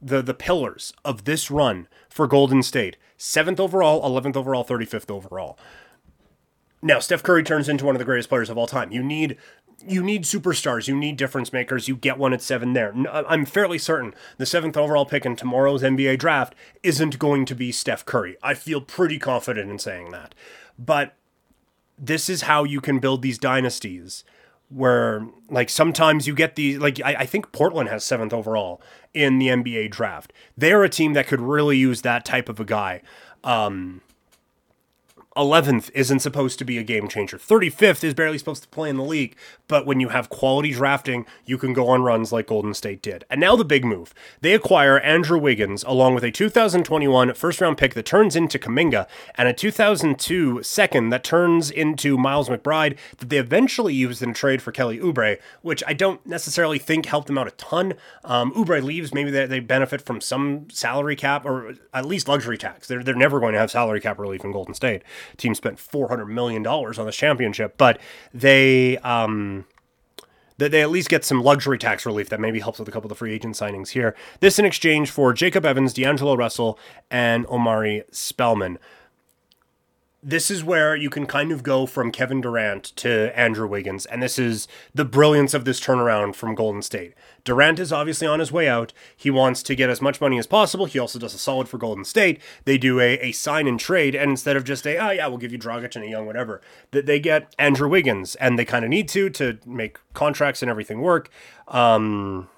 the, 0.00 0.22
the 0.22 0.34
pillars 0.34 0.92
of 1.04 1.24
this 1.24 1.50
run 1.50 1.88
for 2.08 2.28
Golden 2.28 2.62
State 2.62 2.96
seventh 3.16 3.58
overall, 3.58 4.08
11th 4.08 4.36
overall, 4.36 4.64
35th 4.64 5.10
overall. 5.10 5.58
Now, 6.82 6.98
Steph 6.98 7.22
Curry 7.22 7.42
turns 7.42 7.68
into 7.68 7.84
one 7.84 7.94
of 7.94 7.98
the 7.98 8.04
greatest 8.04 8.28
players 8.28 8.48
of 8.48 8.56
all 8.56 8.66
time. 8.66 8.90
You 8.90 9.02
need 9.02 9.36
you 9.86 10.02
need 10.02 10.24
superstars. 10.24 10.88
You 10.88 10.96
need 10.96 11.16
difference 11.16 11.52
makers. 11.52 11.88
You 11.88 11.96
get 11.96 12.18
one 12.18 12.32
at 12.32 12.42
seven 12.42 12.74
there. 12.74 12.94
I'm 13.10 13.46
fairly 13.46 13.78
certain 13.78 14.14
the 14.36 14.46
seventh 14.46 14.76
overall 14.76 15.06
pick 15.06 15.24
in 15.24 15.36
tomorrow's 15.36 15.82
NBA 15.82 16.18
draft 16.18 16.54
isn't 16.82 17.18
going 17.18 17.46
to 17.46 17.54
be 17.54 17.72
Steph 17.72 18.04
Curry. 18.04 18.36
I 18.42 18.54
feel 18.54 18.80
pretty 18.80 19.18
confident 19.18 19.70
in 19.70 19.78
saying 19.78 20.10
that. 20.10 20.34
But 20.78 21.14
this 21.98 22.28
is 22.28 22.42
how 22.42 22.64
you 22.64 22.80
can 22.80 22.98
build 22.98 23.22
these 23.22 23.38
dynasties 23.38 24.24
where 24.70 25.26
like 25.50 25.68
sometimes 25.68 26.26
you 26.26 26.34
get 26.34 26.56
these 26.56 26.78
like 26.78 27.00
I, 27.04 27.16
I, 27.16 27.26
think 27.26 27.50
Portland 27.50 27.88
has 27.88 28.04
seventh 28.04 28.32
overall 28.32 28.80
in 29.12 29.38
the 29.38 29.48
NBA 29.48 29.90
draft. 29.90 30.32
They're 30.56 30.84
a 30.84 30.88
team 30.88 31.12
that 31.14 31.26
could 31.26 31.40
really 31.40 31.76
use 31.76 32.02
that 32.02 32.24
type 32.24 32.48
of 32.48 32.60
a 32.60 32.64
guy. 32.64 33.02
Um, 33.42 34.00
11th 35.36 35.90
isn't 35.94 36.20
supposed 36.20 36.58
to 36.58 36.64
be 36.64 36.78
a 36.78 36.82
game 36.82 37.08
changer. 37.08 37.38
35th 37.38 38.02
is 38.02 38.14
barely 38.14 38.38
supposed 38.38 38.62
to 38.64 38.68
play 38.68 38.90
in 38.90 38.96
the 38.96 39.04
league, 39.04 39.36
but 39.70 39.86
when 39.86 40.00
you 40.00 40.08
have 40.08 40.28
quality 40.28 40.72
drafting, 40.72 41.24
you 41.46 41.56
can 41.56 41.72
go 41.72 41.88
on 41.88 42.02
runs 42.02 42.32
like 42.32 42.48
Golden 42.48 42.74
State 42.74 43.00
did. 43.00 43.24
And 43.30 43.40
now 43.40 43.54
the 43.54 43.64
big 43.64 43.84
move. 43.84 44.12
They 44.40 44.52
acquire 44.52 44.98
Andrew 44.98 45.38
Wiggins 45.38 45.84
along 45.84 46.14
with 46.14 46.24
a 46.24 46.32
2021 46.32 47.34
first 47.34 47.60
round 47.60 47.78
pick 47.78 47.94
that 47.94 48.04
turns 48.04 48.34
into 48.34 48.58
Kuminga 48.58 49.06
and 49.36 49.48
a 49.48 49.52
2002 49.52 50.64
second 50.64 51.10
that 51.10 51.22
turns 51.22 51.70
into 51.70 52.18
Miles 52.18 52.48
McBride 52.48 52.96
that 53.18 53.28
they 53.28 53.38
eventually 53.38 53.94
used 53.94 54.22
in 54.22 54.30
a 54.30 54.34
trade 54.34 54.60
for 54.60 54.72
Kelly 54.72 54.98
Oubre, 54.98 55.38
which 55.62 55.84
I 55.86 55.92
don't 55.92 56.24
necessarily 56.26 56.80
think 56.80 57.06
helped 57.06 57.28
them 57.28 57.38
out 57.38 57.46
a 57.46 57.52
ton. 57.52 57.94
Um, 58.24 58.52
Oubre 58.54 58.82
leaves, 58.82 59.14
maybe 59.14 59.30
they, 59.30 59.46
they 59.46 59.60
benefit 59.60 60.02
from 60.02 60.20
some 60.20 60.68
salary 60.68 61.14
cap 61.14 61.44
or 61.46 61.74
at 61.94 62.04
least 62.04 62.26
luxury 62.26 62.58
tax. 62.58 62.88
They're, 62.88 63.04
they're 63.04 63.14
never 63.14 63.38
going 63.38 63.52
to 63.52 63.60
have 63.60 63.70
salary 63.70 64.00
cap 64.00 64.18
relief 64.18 64.44
in 64.44 64.50
Golden 64.50 64.74
State 64.74 65.04
team 65.36 65.54
spent 65.54 65.78
four 65.78 66.08
hundred 66.08 66.26
million 66.26 66.62
dollars 66.62 66.98
on 66.98 67.06
this 67.06 67.16
championship, 67.16 67.76
but 67.76 68.00
they 68.34 68.98
um, 68.98 69.59
that 70.60 70.70
they 70.70 70.82
at 70.82 70.90
least 70.90 71.08
get 71.08 71.24
some 71.24 71.42
luxury 71.42 71.78
tax 71.78 72.04
relief 72.04 72.28
that 72.28 72.38
maybe 72.38 72.60
helps 72.60 72.78
with 72.78 72.86
a 72.86 72.92
couple 72.92 73.06
of 73.06 73.08
the 73.08 73.14
free 73.14 73.32
agent 73.32 73.56
signings 73.56 73.88
here. 73.88 74.14
This 74.40 74.58
in 74.58 74.66
exchange 74.66 75.10
for 75.10 75.32
Jacob 75.32 75.64
Evans, 75.64 75.94
D'Angelo 75.94 76.36
Russell, 76.36 76.78
and 77.10 77.46
Omari 77.46 78.04
Spellman 78.10 78.78
this 80.22 80.50
is 80.50 80.62
where 80.62 80.94
you 80.94 81.08
can 81.08 81.26
kind 81.26 81.50
of 81.50 81.62
go 81.62 81.86
from 81.86 82.12
Kevin 82.12 82.42
Durant 82.42 82.84
to 82.96 83.38
Andrew 83.38 83.66
Wiggins, 83.66 84.04
and 84.04 84.22
this 84.22 84.38
is 84.38 84.68
the 84.94 85.04
brilliance 85.04 85.54
of 85.54 85.64
this 85.64 85.80
turnaround 85.80 86.34
from 86.34 86.54
Golden 86.54 86.82
State. 86.82 87.14
Durant 87.42 87.78
is 87.78 87.90
obviously 87.90 88.26
on 88.26 88.38
his 88.38 88.52
way 88.52 88.68
out. 88.68 88.92
He 89.16 89.30
wants 89.30 89.62
to 89.62 89.74
get 89.74 89.88
as 89.88 90.02
much 90.02 90.20
money 90.20 90.38
as 90.38 90.46
possible. 90.46 90.84
He 90.84 90.98
also 90.98 91.18
does 91.18 91.32
a 91.32 91.38
solid 91.38 91.68
for 91.68 91.78
Golden 91.78 92.04
State. 92.04 92.38
They 92.66 92.76
do 92.76 93.00
a, 93.00 93.18
a 93.20 93.32
sign 93.32 93.66
and 93.66 93.80
trade, 93.80 94.14
and 94.14 94.30
instead 94.30 94.56
of 94.56 94.64
just 94.64 94.86
a, 94.86 94.98
oh 94.98 95.10
yeah, 95.10 95.26
we'll 95.26 95.38
give 95.38 95.52
you 95.52 95.58
Dragic 95.58 95.96
and 95.96 96.04
a 96.04 96.08
young 96.08 96.26
whatever, 96.26 96.60
that 96.90 97.06
they 97.06 97.18
get 97.18 97.54
Andrew 97.58 97.88
Wiggins, 97.88 98.34
and 98.34 98.58
they 98.58 98.66
kind 98.66 98.84
of 98.84 98.90
need 98.90 99.08
to 99.10 99.30
to 99.30 99.58
make 99.64 99.98
contracts 100.12 100.60
and 100.60 100.70
everything 100.70 101.00
work. 101.00 101.30
Um, 101.68 102.48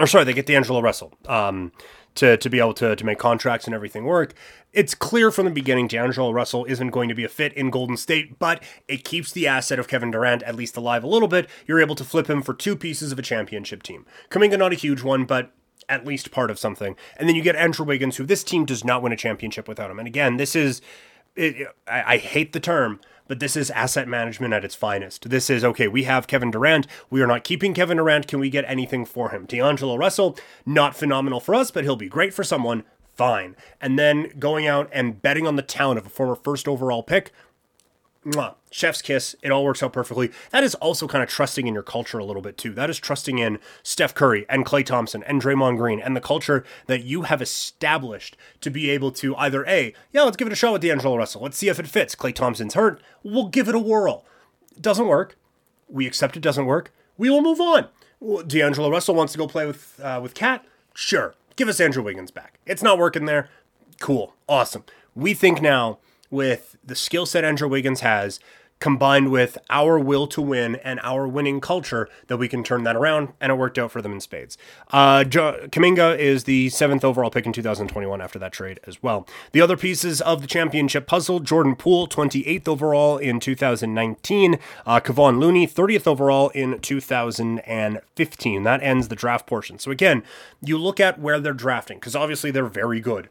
or 0.00 0.06
sorry, 0.06 0.24
they 0.24 0.32
get 0.32 0.46
D'Angelo 0.46 0.80
Russell. 0.80 1.14
Um, 1.26 1.72
to, 2.16 2.36
to 2.36 2.50
be 2.50 2.58
able 2.58 2.74
to, 2.74 2.96
to 2.96 3.06
make 3.06 3.18
contracts 3.18 3.66
and 3.66 3.74
everything 3.74 4.04
work. 4.04 4.34
It's 4.72 4.94
clear 4.94 5.30
from 5.30 5.46
the 5.46 5.50
beginning 5.50 5.88
D'Angelo 5.88 6.30
Russell 6.30 6.64
isn't 6.66 6.90
going 6.90 7.08
to 7.08 7.14
be 7.14 7.24
a 7.24 7.28
fit 7.28 7.52
in 7.54 7.70
Golden 7.70 7.96
State, 7.96 8.38
but 8.38 8.62
it 8.88 9.04
keeps 9.04 9.32
the 9.32 9.46
asset 9.46 9.78
of 9.78 9.88
Kevin 9.88 10.10
Durant 10.10 10.42
at 10.42 10.54
least 10.54 10.76
alive 10.76 11.02
a 11.02 11.08
little 11.08 11.28
bit. 11.28 11.48
You're 11.66 11.80
able 11.80 11.94
to 11.94 12.04
flip 12.04 12.28
him 12.28 12.42
for 12.42 12.52
two 12.52 12.76
pieces 12.76 13.12
of 13.12 13.18
a 13.18 13.22
championship 13.22 13.82
team. 13.82 14.04
Kuminga, 14.30 14.58
not 14.58 14.72
a 14.72 14.76
huge 14.76 15.02
one, 15.02 15.24
but 15.24 15.52
at 15.88 16.04
least 16.04 16.30
part 16.30 16.50
of 16.50 16.58
something. 16.58 16.96
And 17.16 17.28
then 17.28 17.36
you 17.36 17.42
get 17.42 17.56
Andrew 17.56 17.86
Wiggins, 17.86 18.16
who 18.16 18.24
this 18.24 18.44
team 18.44 18.64
does 18.64 18.84
not 18.84 19.02
win 19.02 19.12
a 19.12 19.16
championship 19.16 19.68
without 19.68 19.90
him. 19.90 19.98
And 19.98 20.08
again, 20.08 20.36
this 20.36 20.56
is, 20.56 20.82
it, 21.36 21.68
I, 21.86 22.14
I 22.14 22.16
hate 22.18 22.52
the 22.52 22.60
term, 22.60 23.00
but 23.28 23.40
this 23.40 23.56
is 23.56 23.70
asset 23.70 24.08
management 24.08 24.54
at 24.54 24.64
its 24.64 24.74
finest. 24.74 25.30
This 25.30 25.50
is 25.50 25.64
okay, 25.64 25.88
we 25.88 26.04
have 26.04 26.26
Kevin 26.26 26.50
Durant. 26.50 26.86
We 27.10 27.22
are 27.22 27.26
not 27.26 27.44
keeping 27.44 27.74
Kevin 27.74 27.96
Durant. 27.96 28.26
Can 28.26 28.40
we 28.40 28.50
get 28.50 28.64
anything 28.66 29.04
for 29.04 29.30
him? 29.30 29.46
D'Angelo 29.46 29.96
Russell, 29.96 30.36
not 30.64 30.96
phenomenal 30.96 31.40
for 31.40 31.54
us, 31.54 31.70
but 31.70 31.84
he'll 31.84 31.96
be 31.96 32.08
great 32.08 32.34
for 32.34 32.44
someone. 32.44 32.84
Fine. 33.16 33.56
And 33.80 33.98
then 33.98 34.30
going 34.38 34.66
out 34.66 34.90
and 34.92 35.22
betting 35.22 35.46
on 35.46 35.56
the 35.56 35.62
talent 35.62 35.98
of 35.98 36.06
a 36.06 36.10
former 36.10 36.34
first 36.34 36.68
overall 36.68 37.02
pick, 37.02 37.32
mwah, 38.26 38.54
chef's 38.70 39.00
kiss. 39.00 39.36
It 39.42 39.50
all 39.50 39.64
works 39.64 39.82
out 39.82 39.92
perfectly. 39.92 40.30
That 40.50 40.64
is 40.64 40.74
also 40.76 41.06
kind 41.06 41.22
of 41.22 41.30
trusting 41.30 41.66
in 41.66 41.74
your 41.74 41.82
culture 41.82 42.18
a 42.18 42.24
little 42.24 42.42
bit 42.42 42.58
too. 42.58 42.72
That 42.72 42.90
is 42.90 42.98
trusting 42.98 43.38
in 43.38 43.58
Steph 43.82 44.14
Curry 44.14 44.44
and 44.48 44.66
Klay 44.66 44.84
Thompson 44.84 45.22
and 45.22 45.40
Draymond 45.40 45.78
Green 45.78 46.00
and 46.00 46.16
the 46.16 46.20
culture 46.20 46.64
that 46.86 47.04
you 47.04 47.22
have 47.22 47.40
established 47.40 48.36
to 48.60 48.70
be 48.70 48.90
able 48.90 49.12
to 49.12 49.36
either 49.36 49.64
A, 49.66 49.94
yeah, 50.12 50.22
let's 50.22 50.36
give 50.36 50.46
it 50.46 50.52
a 50.52 50.56
shot 50.56 50.72
with 50.72 50.82
D'Angelo 50.82 51.16
Russell. 51.16 51.42
Let's 51.42 51.56
see 51.56 51.68
if 51.68 51.78
it 51.78 51.86
fits. 51.86 52.14
Klay 52.14 52.34
Thompson's 52.34 52.74
hurt. 52.74 53.00
We'll 53.22 53.48
give 53.48 53.68
it 53.68 53.74
a 53.74 53.78
whirl. 53.78 54.24
It 54.74 54.82
doesn't 54.82 55.06
work. 55.06 55.36
We 55.88 56.06
accept 56.06 56.36
it 56.36 56.42
doesn't 56.42 56.66
work. 56.66 56.92
We 57.16 57.30
will 57.30 57.42
move 57.42 57.60
on. 57.60 57.88
D'Angelo 58.46 58.90
Russell 58.90 59.14
wants 59.14 59.32
to 59.32 59.38
go 59.38 59.46
play 59.46 59.66
with 59.66 60.00
uh, 60.02 60.20
with 60.22 60.34
KAT. 60.34 60.64
Sure. 60.94 61.34
Give 61.54 61.68
us 61.68 61.80
Andrew 61.80 62.02
Wiggins 62.02 62.30
back. 62.30 62.58
It's 62.66 62.82
not 62.82 62.98
working 62.98 63.26
there. 63.26 63.48
Cool. 64.00 64.34
Awesome. 64.48 64.84
We 65.14 65.32
think 65.32 65.62
now 65.62 65.98
with 66.30 66.76
the 66.84 66.94
skill 66.94 67.26
set 67.26 67.44
Andrew 67.44 67.68
Wiggins 67.68 68.00
has, 68.00 68.40
combined 68.78 69.30
with 69.30 69.56
our 69.70 69.98
will 69.98 70.26
to 70.26 70.42
win 70.42 70.76
and 70.76 71.00
our 71.02 71.26
winning 71.26 71.60
culture 71.60 72.08
that 72.26 72.36
we 72.36 72.46
can 72.46 72.62
turn 72.62 72.84
that 72.84 72.94
around 72.94 73.32
and 73.40 73.50
it 73.50 73.54
worked 73.54 73.78
out 73.78 73.90
for 73.90 74.02
them 74.02 74.12
in 74.12 74.20
spades. 74.20 74.58
Uh, 74.90 75.24
jo- 75.24 75.66
Kuminga 75.68 76.18
is 76.18 76.44
the 76.44 76.68
seventh 76.68 77.04
overall 77.04 77.30
pick 77.30 77.46
in 77.46 77.52
2021 77.52 78.20
after 78.20 78.38
that 78.38 78.52
trade 78.52 78.78
as 78.86 79.02
well. 79.02 79.26
The 79.52 79.62
other 79.62 79.76
pieces 79.76 80.20
of 80.20 80.42
the 80.42 80.46
championship 80.46 81.06
puzzle 81.06 81.40
jordan 81.40 81.74
poole 81.74 82.06
28th 82.06 82.68
overall 82.68 83.16
in 83.16 83.40
2019 83.40 84.58
uh, 84.86 85.00
kevon 85.00 85.40
looney 85.40 85.66
30th 85.66 86.06
overall 86.06 86.50
in 86.50 86.78
2015 86.78 88.62
that 88.62 88.82
ends 88.82 89.08
the 89.08 89.16
draft 89.16 89.46
portion. 89.46 89.78
So 89.78 89.90
again 89.90 90.22
you 90.62 90.76
look 90.76 91.00
at 91.00 91.18
where 91.18 91.40
they're 91.40 91.54
drafting 91.54 91.98
because 91.98 92.14
obviously 92.14 92.50
they're 92.50 92.66
very 92.66 93.00
good. 93.00 93.28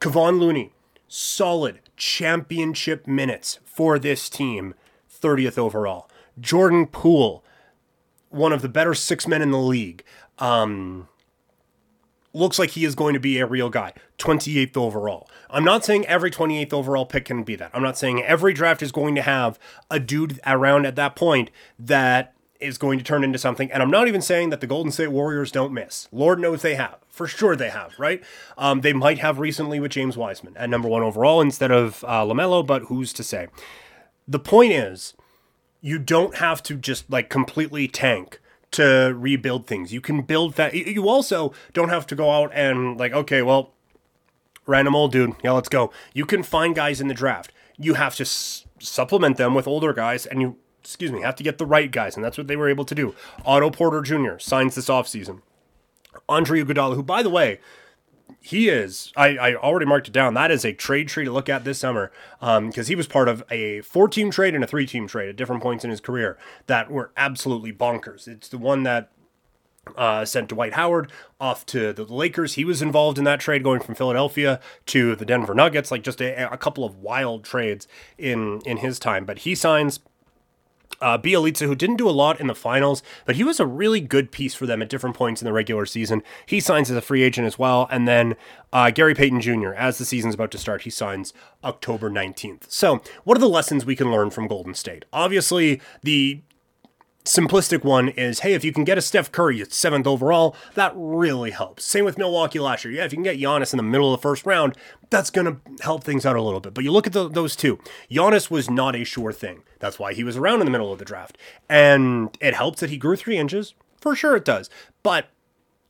Kevon 0.00 0.38
looney 0.38 0.72
solid 1.12 1.80
championship 1.96 3.06
minutes 3.06 3.58
for 3.64 3.98
this 3.98 4.30
team, 4.30 4.74
30th 5.12 5.58
overall. 5.58 6.08
Jordan 6.38 6.86
Poole, 6.86 7.44
one 8.28 8.52
of 8.52 8.62
the 8.62 8.68
better 8.68 8.94
six 8.94 9.26
men 9.26 9.42
in 9.42 9.50
the 9.50 9.58
league. 9.58 10.04
Um, 10.38 11.08
looks 12.32 12.60
like 12.60 12.70
he 12.70 12.84
is 12.84 12.94
going 12.94 13.14
to 13.14 13.20
be 13.20 13.38
a 13.38 13.46
real 13.46 13.68
guy. 13.68 13.92
28th 14.18 14.76
overall. 14.76 15.28
I'm 15.50 15.64
not 15.64 15.84
saying 15.84 16.06
every 16.06 16.30
28th 16.30 16.72
overall 16.72 17.04
pick 17.04 17.24
can 17.24 17.42
be 17.42 17.56
that. 17.56 17.72
I'm 17.74 17.82
not 17.82 17.98
saying 17.98 18.22
every 18.22 18.54
draft 18.54 18.80
is 18.80 18.92
going 18.92 19.16
to 19.16 19.22
have 19.22 19.58
a 19.90 19.98
dude 19.98 20.38
around 20.46 20.86
at 20.86 20.94
that 20.94 21.16
point 21.16 21.50
that 21.76 22.34
is 22.60 22.78
going 22.78 22.98
to 22.98 23.04
turn 23.04 23.24
into 23.24 23.38
something. 23.38 23.70
And 23.72 23.82
I'm 23.82 23.90
not 23.90 24.08
even 24.08 24.22
saying 24.22 24.50
that 24.50 24.60
the 24.60 24.66
Golden 24.66 24.92
State 24.92 25.08
Warriors 25.08 25.50
don't 25.50 25.72
miss. 25.72 26.08
Lord 26.12 26.38
knows 26.38 26.62
they 26.62 26.74
have. 26.74 26.96
For 27.08 27.26
sure 27.26 27.56
they 27.56 27.70
have, 27.70 27.98
right? 27.98 28.22
Um, 28.56 28.80
they 28.80 28.92
might 28.92 29.18
have 29.18 29.38
recently 29.38 29.80
with 29.80 29.92
James 29.92 30.16
Wiseman 30.16 30.56
at 30.56 30.70
number 30.70 30.88
one 30.88 31.02
overall 31.02 31.40
instead 31.40 31.70
of 31.70 32.04
uh, 32.04 32.22
LaMelo, 32.24 32.66
but 32.66 32.84
who's 32.84 33.12
to 33.14 33.22
say? 33.22 33.48
The 34.28 34.38
point 34.38 34.72
is, 34.72 35.14
you 35.80 35.98
don't 35.98 36.36
have 36.36 36.62
to 36.64 36.74
just 36.76 37.10
like 37.10 37.28
completely 37.30 37.88
tank 37.88 38.40
to 38.72 39.14
rebuild 39.16 39.66
things. 39.66 39.92
You 39.92 40.00
can 40.00 40.22
build 40.22 40.54
that. 40.54 40.74
You 40.74 41.08
also 41.08 41.52
don't 41.72 41.88
have 41.88 42.06
to 42.08 42.14
go 42.14 42.30
out 42.30 42.52
and 42.54 42.98
like, 42.98 43.12
okay, 43.12 43.42
well, 43.42 43.72
random 44.66 44.94
old 44.94 45.12
dude, 45.12 45.34
yeah, 45.42 45.52
let's 45.52 45.68
go. 45.68 45.90
You 46.14 46.24
can 46.24 46.42
find 46.42 46.74
guys 46.74 47.00
in 47.00 47.08
the 47.08 47.14
draft. 47.14 47.52
You 47.76 47.94
have 47.94 48.14
to 48.16 48.22
s- 48.22 48.66
supplement 48.78 49.36
them 49.36 49.54
with 49.54 49.66
older 49.66 49.92
guys, 49.92 50.26
and 50.26 50.40
you 50.40 50.56
excuse 50.80 51.12
me, 51.12 51.22
have 51.22 51.36
to 51.36 51.42
get 51.42 51.58
the 51.58 51.66
right 51.66 51.90
guys, 51.90 52.16
and 52.16 52.24
that's 52.24 52.38
what 52.38 52.46
they 52.46 52.56
were 52.56 52.68
able 52.68 52.84
to 52.84 52.94
do. 52.94 53.14
Otto 53.44 53.70
Porter 53.70 54.02
Jr. 54.02 54.38
signs 54.38 54.74
this 54.74 54.88
offseason. 54.88 55.42
Andre 56.28 56.62
Iguodala, 56.62 56.94
who, 56.94 57.02
by 57.02 57.22
the 57.22 57.30
way, 57.30 57.60
he 58.40 58.68
is, 58.68 59.12
I, 59.16 59.36
I 59.36 59.54
already 59.54 59.86
marked 59.86 60.08
it 60.08 60.12
down. 60.12 60.34
That 60.34 60.50
is 60.50 60.64
a 60.64 60.72
trade 60.72 61.08
tree 61.08 61.24
to 61.24 61.32
look 61.32 61.48
at 61.48 61.64
this 61.64 61.78
summer 61.78 62.10
because 62.40 62.78
um, 62.78 62.84
he 62.86 62.94
was 62.94 63.06
part 63.06 63.28
of 63.28 63.44
a 63.50 63.82
four 63.82 64.08
team 64.08 64.30
trade 64.30 64.54
and 64.54 64.64
a 64.64 64.66
three 64.66 64.86
team 64.86 65.06
trade 65.06 65.28
at 65.28 65.36
different 65.36 65.62
points 65.62 65.84
in 65.84 65.90
his 65.90 66.00
career 66.00 66.38
that 66.66 66.90
were 66.90 67.12
absolutely 67.16 67.72
bonkers. 67.72 68.26
It's 68.26 68.48
the 68.48 68.58
one 68.58 68.82
that 68.84 69.10
uh, 69.96 70.24
sent 70.24 70.48
Dwight 70.48 70.74
Howard 70.74 71.10
off 71.40 71.66
to 71.66 71.92
the 71.92 72.04
Lakers. 72.04 72.54
He 72.54 72.64
was 72.64 72.82
involved 72.82 73.18
in 73.18 73.24
that 73.24 73.40
trade, 73.40 73.62
going 73.62 73.80
from 73.80 73.94
Philadelphia 73.94 74.60
to 74.86 75.16
the 75.16 75.24
Denver 75.24 75.54
Nuggets. 75.54 75.90
Like 75.90 76.02
just 76.02 76.20
a, 76.20 76.52
a 76.52 76.56
couple 76.56 76.84
of 76.84 76.96
wild 76.96 77.44
trades 77.44 77.88
in 78.18 78.60
in 78.64 78.78
his 78.78 78.98
time. 78.98 79.24
But 79.24 79.40
he 79.40 79.54
signs 79.54 80.00
uh, 81.00 81.18
Bjelica, 81.18 81.66
who 81.66 81.74
didn't 81.74 81.96
do 81.96 82.08
a 82.08 82.12
lot 82.12 82.40
in 82.40 82.46
the 82.46 82.54
finals, 82.54 83.02
but 83.24 83.36
he 83.36 83.44
was 83.44 83.60
a 83.60 83.66
really 83.66 84.00
good 84.00 84.30
piece 84.30 84.54
for 84.54 84.66
them 84.66 84.82
at 84.82 84.88
different 84.88 85.16
points 85.16 85.40
in 85.40 85.46
the 85.46 85.52
regular 85.52 85.86
season. 85.86 86.22
He 86.46 86.60
signs 86.60 86.90
as 86.90 86.96
a 86.96 87.02
free 87.02 87.22
agent 87.22 87.46
as 87.46 87.58
well. 87.58 87.88
And 87.90 88.06
then 88.06 88.36
uh, 88.72 88.90
Gary 88.90 89.14
Payton 89.14 89.40
Jr., 89.40 89.72
as 89.74 89.98
the 89.98 90.04
season's 90.04 90.34
about 90.34 90.50
to 90.52 90.58
start, 90.58 90.82
he 90.82 90.90
signs 90.90 91.32
October 91.64 92.10
19th. 92.10 92.70
So, 92.70 93.02
what 93.24 93.36
are 93.36 93.40
the 93.40 93.48
lessons 93.48 93.84
we 93.84 93.96
can 93.96 94.10
learn 94.10 94.30
from 94.30 94.46
Golden 94.46 94.74
State? 94.74 95.04
Obviously, 95.12 95.80
the 96.02 96.42
simplistic 97.24 97.84
one 97.84 98.08
is 98.08 98.40
hey, 98.40 98.54
if 98.54 98.64
you 98.64 98.72
can 98.72 98.84
get 98.84 98.98
a 98.98 99.02
Steph 99.02 99.30
Curry 99.30 99.60
at 99.60 99.72
seventh 99.72 100.06
overall, 100.06 100.56
that 100.74 100.92
really 100.94 101.50
helps. 101.50 101.84
Same 101.84 102.04
with 102.04 102.18
Milwaukee 102.18 102.58
last 102.58 102.84
year. 102.84 102.94
Yeah, 102.94 103.04
if 103.04 103.12
you 103.12 103.16
can 103.16 103.24
get 103.24 103.38
Giannis 103.38 103.72
in 103.72 103.76
the 103.76 103.82
middle 103.82 104.12
of 104.12 104.18
the 104.18 104.22
first 104.22 104.46
round, 104.46 104.76
that's 105.10 105.30
going 105.30 105.46
to 105.46 105.82
help 105.82 106.04
things 106.04 106.24
out 106.24 106.36
a 106.36 106.42
little 106.42 106.60
bit. 106.60 106.74
But 106.74 106.84
you 106.84 106.92
look 106.92 107.06
at 107.06 107.12
the, 107.12 107.28
those 107.28 107.56
two. 107.56 107.78
Giannis 108.10 108.50
was 108.50 108.70
not 108.70 108.96
a 108.96 109.04
sure 109.04 109.32
thing. 109.32 109.62
That's 109.78 109.98
why 109.98 110.14
he 110.14 110.24
was 110.24 110.36
around 110.36 110.60
in 110.60 110.66
the 110.66 110.72
middle 110.72 110.92
of 110.92 110.98
the 110.98 111.04
draft. 111.04 111.36
And 111.68 112.36
it 112.40 112.54
helps 112.54 112.80
that 112.80 112.90
he 112.90 112.96
grew 112.96 113.16
three 113.16 113.36
inches. 113.36 113.74
For 114.00 114.14
sure 114.16 114.36
it 114.36 114.44
does. 114.44 114.70
But 115.02 115.26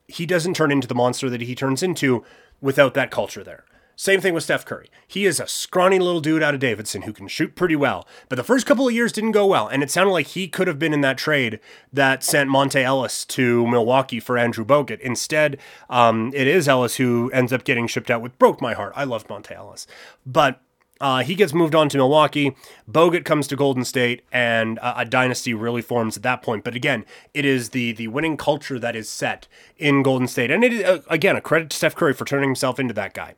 he 0.07 0.25
doesn't 0.25 0.55
turn 0.55 0.71
into 0.71 0.87
the 0.87 0.95
monster 0.95 1.29
that 1.29 1.41
he 1.41 1.55
turns 1.55 1.81
into 1.81 2.25
without 2.59 2.93
that 2.93 3.11
culture 3.11 3.43
there. 3.43 3.65
Same 3.95 4.21
thing 4.21 4.33
with 4.33 4.43
Steph 4.43 4.65
Curry. 4.65 4.89
He 5.07 5.25
is 5.25 5.39
a 5.39 5.47
scrawny 5.47 5.99
little 5.99 6.21
dude 6.21 6.41
out 6.41 6.53
of 6.53 6.59
Davidson 6.59 7.03
who 7.03 7.13
can 7.13 7.27
shoot 7.27 7.55
pretty 7.55 7.75
well. 7.75 8.07
But 8.29 8.35
the 8.35 8.43
first 8.43 8.65
couple 8.65 8.87
of 8.87 8.93
years 8.93 9.11
didn't 9.11 9.31
go 9.31 9.45
well. 9.45 9.67
And 9.67 9.83
it 9.83 9.91
sounded 9.91 10.11
like 10.11 10.27
he 10.27 10.47
could 10.47 10.67
have 10.67 10.79
been 10.79 10.93
in 10.93 11.01
that 11.01 11.17
trade 11.17 11.59
that 11.93 12.23
sent 12.23 12.49
Monta 12.49 12.81
Ellis 12.81 13.25
to 13.25 13.67
Milwaukee 13.67 14.19
for 14.19 14.37
Andrew 14.37 14.65
Bogut. 14.65 14.99
Instead, 15.01 15.57
um, 15.89 16.31
it 16.33 16.47
is 16.47 16.67
Ellis 16.67 16.95
who 16.95 17.29
ends 17.31 17.53
up 17.53 17.63
getting 17.63 17.87
shipped 17.87 18.09
out, 18.09 18.21
which 18.21 18.37
broke 18.39 18.61
my 18.61 18.73
heart. 18.73 18.93
I 18.95 19.03
loved 19.03 19.27
Monta 19.27 19.51
Ellis. 19.51 19.85
But 20.25 20.61
uh, 21.01 21.23
he 21.23 21.33
gets 21.33 21.51
moved 21.51 21.73
on 21.73 21.89
to 21.89 21.97
Milwaukee. 21.97 22.55
Bogut 22.89 23.25
comes 23.25 23.47
to 23.47 23.55
Golden 23.55 23.83
State, 23.83 24.21
and 24.31 24.79
a 24.83 25.03
dynasty 25.03 25.53
really 25.53 25.81
forms 25.81 26.15
at 26.15 26.23
that 26.23 26.43
point. 26.43 26.63
But 26.63 26.75
again, 26.75 27.05
it 27.33 27.43
is 27.43 27.69
the 27.69 27.91
the 27.93 28.07
winning 28.07 28.37
culture 28.37 28.77
that 28.77 28.95
is 28.95 29.09
set 29.09 29.47
in 29.77 30.03
Golden 30.03 30.27
State, 30.27 30.51
and 30.51 30.63
it 30.63 30.71
is 30.71 30.83
uh, 30.83 31.01
again 31.09 31.35
a 31.35 31.41
credit 31.41 31.71
to 31.71 31.77
Steph 31.77 31.95
Curry 31.95 32.13
for 32.13 32.23
turning 32.23 32.49
himself 32.49 32.79
into 32.79 32.93
that 32.93 33.15
guy. 33.15 33.33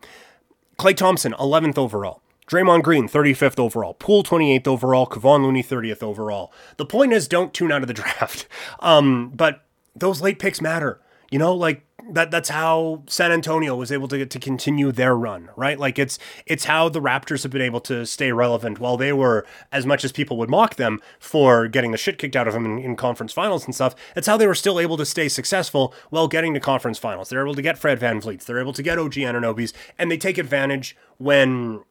Klay 0.77 0.95
Thompson, 0.95 1.33
11th 1.33 1.77
overall. 1.77 2.21
Draymond 2.47 2.83
Green, 2.83 3.07
35th 3.07 3.59
overall. 3.59 3.93
Poole, 3.93 4.23
28th 4.23 4.67
overall. 4.67 5.07
Kevon 5.07 5.43
Looney, 5.43 5.63
30th 5.63 6.03
overall. 6.03 6.51
The 6.77 6.85
point 6.85 7.13
is, 7.13 7.27
don't 7.27 7.53
tune 7.53 7.71
out 7.71 7.81
of 7.81 7.87
the 7.87 7.93
draft. 8.01 8.47
Um, 8.79 9.29
but 9.29 9.63
those 9.95 10.21
late 10.21 10.39
picks 10.39 10.61
matter. 10.61 10.99
You 11.31 11.39
know, 11.39 11.53
like 11.55 11.83
that 12.11 12.31
that's 12.31 12.49
how 12.49 13.03
San 13.07 13.31
Antonio 13.31 13.75
was 13.75 13.91
able 13.91 14.07
to 14.07 14.17
get 14.17 14.29
to 14.31 14.39
continue 14.39 14.91
their 14.91 15.15
run, 15.15 15.49
right? 15.55 15.79
Like 15.79 15.97
it's 15.97 16.19
it's 16.45 16.65
how 16.65 16.89
the 16.89 17.01
Raptors 17.01 17.43
have 17.43 17.51
been 17.51 17.61
able 17.61 17.79
to 17.81 18.05
stay 18.05 18.31
relevant 18.31 18.79
while 18.79 18.97
they 18.97 19.13
were 19.13 19.45
as 19.71 19.85
much 19.85 20.03
as 20.03 20.11
people 20.11 20.37
would 20.37 20.49
mock 20.49 20.75
them 20.75 21.01
for 21.19 21.67
getting 21.67 21.91
the 21.91 21.97
shit 21.97 22.17
kicked 22.17 22.35
out 22.35 22.47
of 22.47 22.53
them 22.53 22.65
in, 22.65 22.79
in 22.79 22.95
conference 22.95 23.31
finals 23.31 23.65
and 23.65 23.73
stuff. 23.73 23.95
It's 24.15 24.27
how 24.27 24.37
they 24.37 24.47
were 24.47 24.55
still 24.55 24.79
able 24.79 24.97
to 24.97 25.05
stay 25.05 25.29
successful 25.29 25.93
while 26.09 26.27
getting 26.27 26.53
to 26.53 26.59
conference 26.59 26.99
finals. 26.99 27.29
They're 27.29 27.43
able 27.43 27.55
to 27.55 27.61
get 27.61 27.77
Fred 27.77 27.99
VanVleets, 27.99 28.45
they're 28.45 28.59
able 28.59 28.73
to 28.73 28.83
get 28.83 28.99
OG 28.99 29.13
Anunoby's, 29.13 29.73
and 29.97 30.11
they 30.11 30.17
take 30.17 30.37
advantage 30.37 30.95
when 31.17 31.83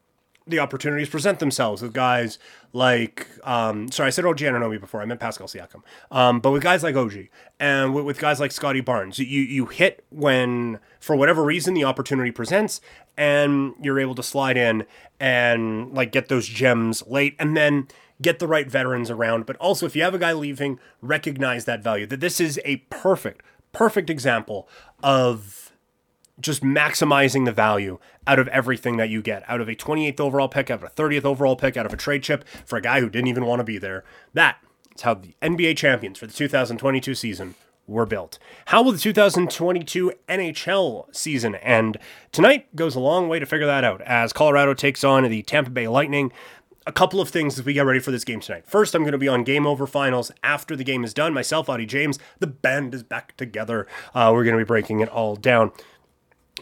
the 0.46 0.58
opportunities 0.58 1.08
present 1.08 1.38
themselves 1.38 1.82
with 1.82 1.92
guys 1.92 2.38
like 2.72 3.28
um, 3.44 3.90
sorry 3.90 4.08
I 4.08 4.11
said 4.11 4.25
OG 4.25 4.38
Anunoby 4.38 4.80
before 4.80 5.02
I 5.02 5.04
meant 5.04 5.20
Pascal 5.20 5.46
Siakam. 5.46 5.82
Um, 6.11 6.40
but 6.40 6.50
with 6.50 6.62
guys 6.62 6.82
like 6.82 6.96
OG 6.96 7.28
and 7.61 7.94
with, 7.94 8.04
with 8.04 8.18
guys 8.18 8.40
like 8.40 8.52
Scottie 8.52 8.80
Barnes 8.80 9.18
you 9.18 9.26
you 9.40 9.66
hit 9.66 10.04
when 10.11 10.78
for 11.00 11.16
whatever 11.16 11.42
reason 11.42 11.75
the 11.75 11.84
opportunity 11.84 12.30
presents 12.30 12.80
and 13.16 13.75
you're 13.80 14.00
able 14.00 14.14
to 14.14 14.22
slide 14.22 14.56
in 14.56 14.84
and 15.20 15.92
like 15.92 16.12
get 16.12 16.28
those 16.28 16.46
gems 16.46 17.06
late 17.06 17.37
and 17.38 17.56
then 17.56 17.87
get 18.20 18.38
the 18.38 18.46
right 18.46 18.68
veterans 18.70 19.11
around. 19.11 19.46
But 19.46 19.56
also 19.56 19.87
if 19.87 19.96
you 19.96 20.02
have 20.02 20.14
a 20.14 20.18
guy 20.18 20.32
leaving 20.32 20.78
recognize 21.00 21.64
that 21.66 21.82
value 21.82 22.06
that 22.06 22.20
this 22.20 22.40
is 22.40 22.61
a 22.64 22.76
perfect 22.90 23.42
perfect 23.72 24.11
example 24.11 24.68
of 25.02 25.62
just 26.42 26.62
maximizing 26.62 27.44
the 27.44 27.52
value 27.52 27.99
out 28.26 28.38
of 28.38 28.49
everything 28.49 28.96
that 28.96 29.08
you 29.08 29.22
get 29.22 29.42
out 29.49 29.61
of 29.61 29.68
a 29.68 29.75
28th 29.75 30.20
overall 30.20 30.49
pick, 30.49 30.70
out 30.70 30.82
of 30.82 30.84
a 30.84 30.92
30th 30.92 31.25
overall 31.25 31.56
pick, 31.56 31.76
out 31.76 31.87
of 31.87 31.92
a 31.92 31.96
trade 31.96 32.22
chip 32.22 32.44
for 32.66 32.76
a 32.76 32.82
guy 32.82 33.00
who 33.00 33.08
didn't 33.08 33.28
even 33.28 33.46
want 33.46 33.61
to 33.61 33.64
be 33.64 33.78
there. 33.78 34.04
That 34.34 34.58
is 34.94 35.02
how 35.02 35.14
the 35.14 35.34
NBA 35.40 35.76
champions 35.76 36.18
for 36.18 36.26
the 36.26 36.32
2022 36.32 37.14
season 37.14 37.54
were 37.87 38.06
built. 38.06 38.38
How 38.66 38.82
will 38.82 38.92
the 38.92 38.99
2022 38.99 40.12
NHL 40.28 41.14
season 41.14 41.54
end? 41.56 41.99
Tonight 42.30 42.75
goes 42.76 42.94
a 42.94 43.00
long 43.00 43.28
way 43.28 43.38
to 43.38 43.46
figure 43.46 43.66
that 43.66 43.84
out 43.84 44.00
as 44.02 44.32
Colorado 44.32 44.75
takes 44.75 45.02
on 45.04 45.25
the 45.25 45.42
Tampa 45.42 45.70
Bay 45.70 45.88
Lightning. 45.88 46.32
A 46.84 46.92
couple 46.92 47.20
of 47.20 47.28
things 47.28 47.61
as 47.61 47.64
we 47.64 47.75
get 47.75 47.87
ready 47.87 48.00
for 48.00 48.11
this 48.11 48.25
game 48.25 48.40
tonight. 48.40 48.66
First, 48.66 48.94
I'm 48.94 49.02
going 49.02 49.12
to 49.12 49.18
be 49.18 49.28
on 49.28 49.44
Game 49.44 49.68
Over 49.68 49.87
Finals 49.87 50.32
after 50.42 50.75
the 50.75 50.82
game 50.82 51.04
is 51.04 51.14
done. 51.14 51.32
Myself, 51.32 51.68
Audie 51.68 51.87
James, 51.87 52.18
the 52.40 52.49
band 52.49 52.92
is 52.92 53.04
back 53.04 53.37
together. 53.37 53.87
Uh, 54.14 54.30
we're 54.32 54.42
going 54.42 54.56
to 54.56 54.64
be 54.64 54.66
breaking 54.66 54.99
it 54.99 55.08
all 55.08 55.37
down 55.37 55.70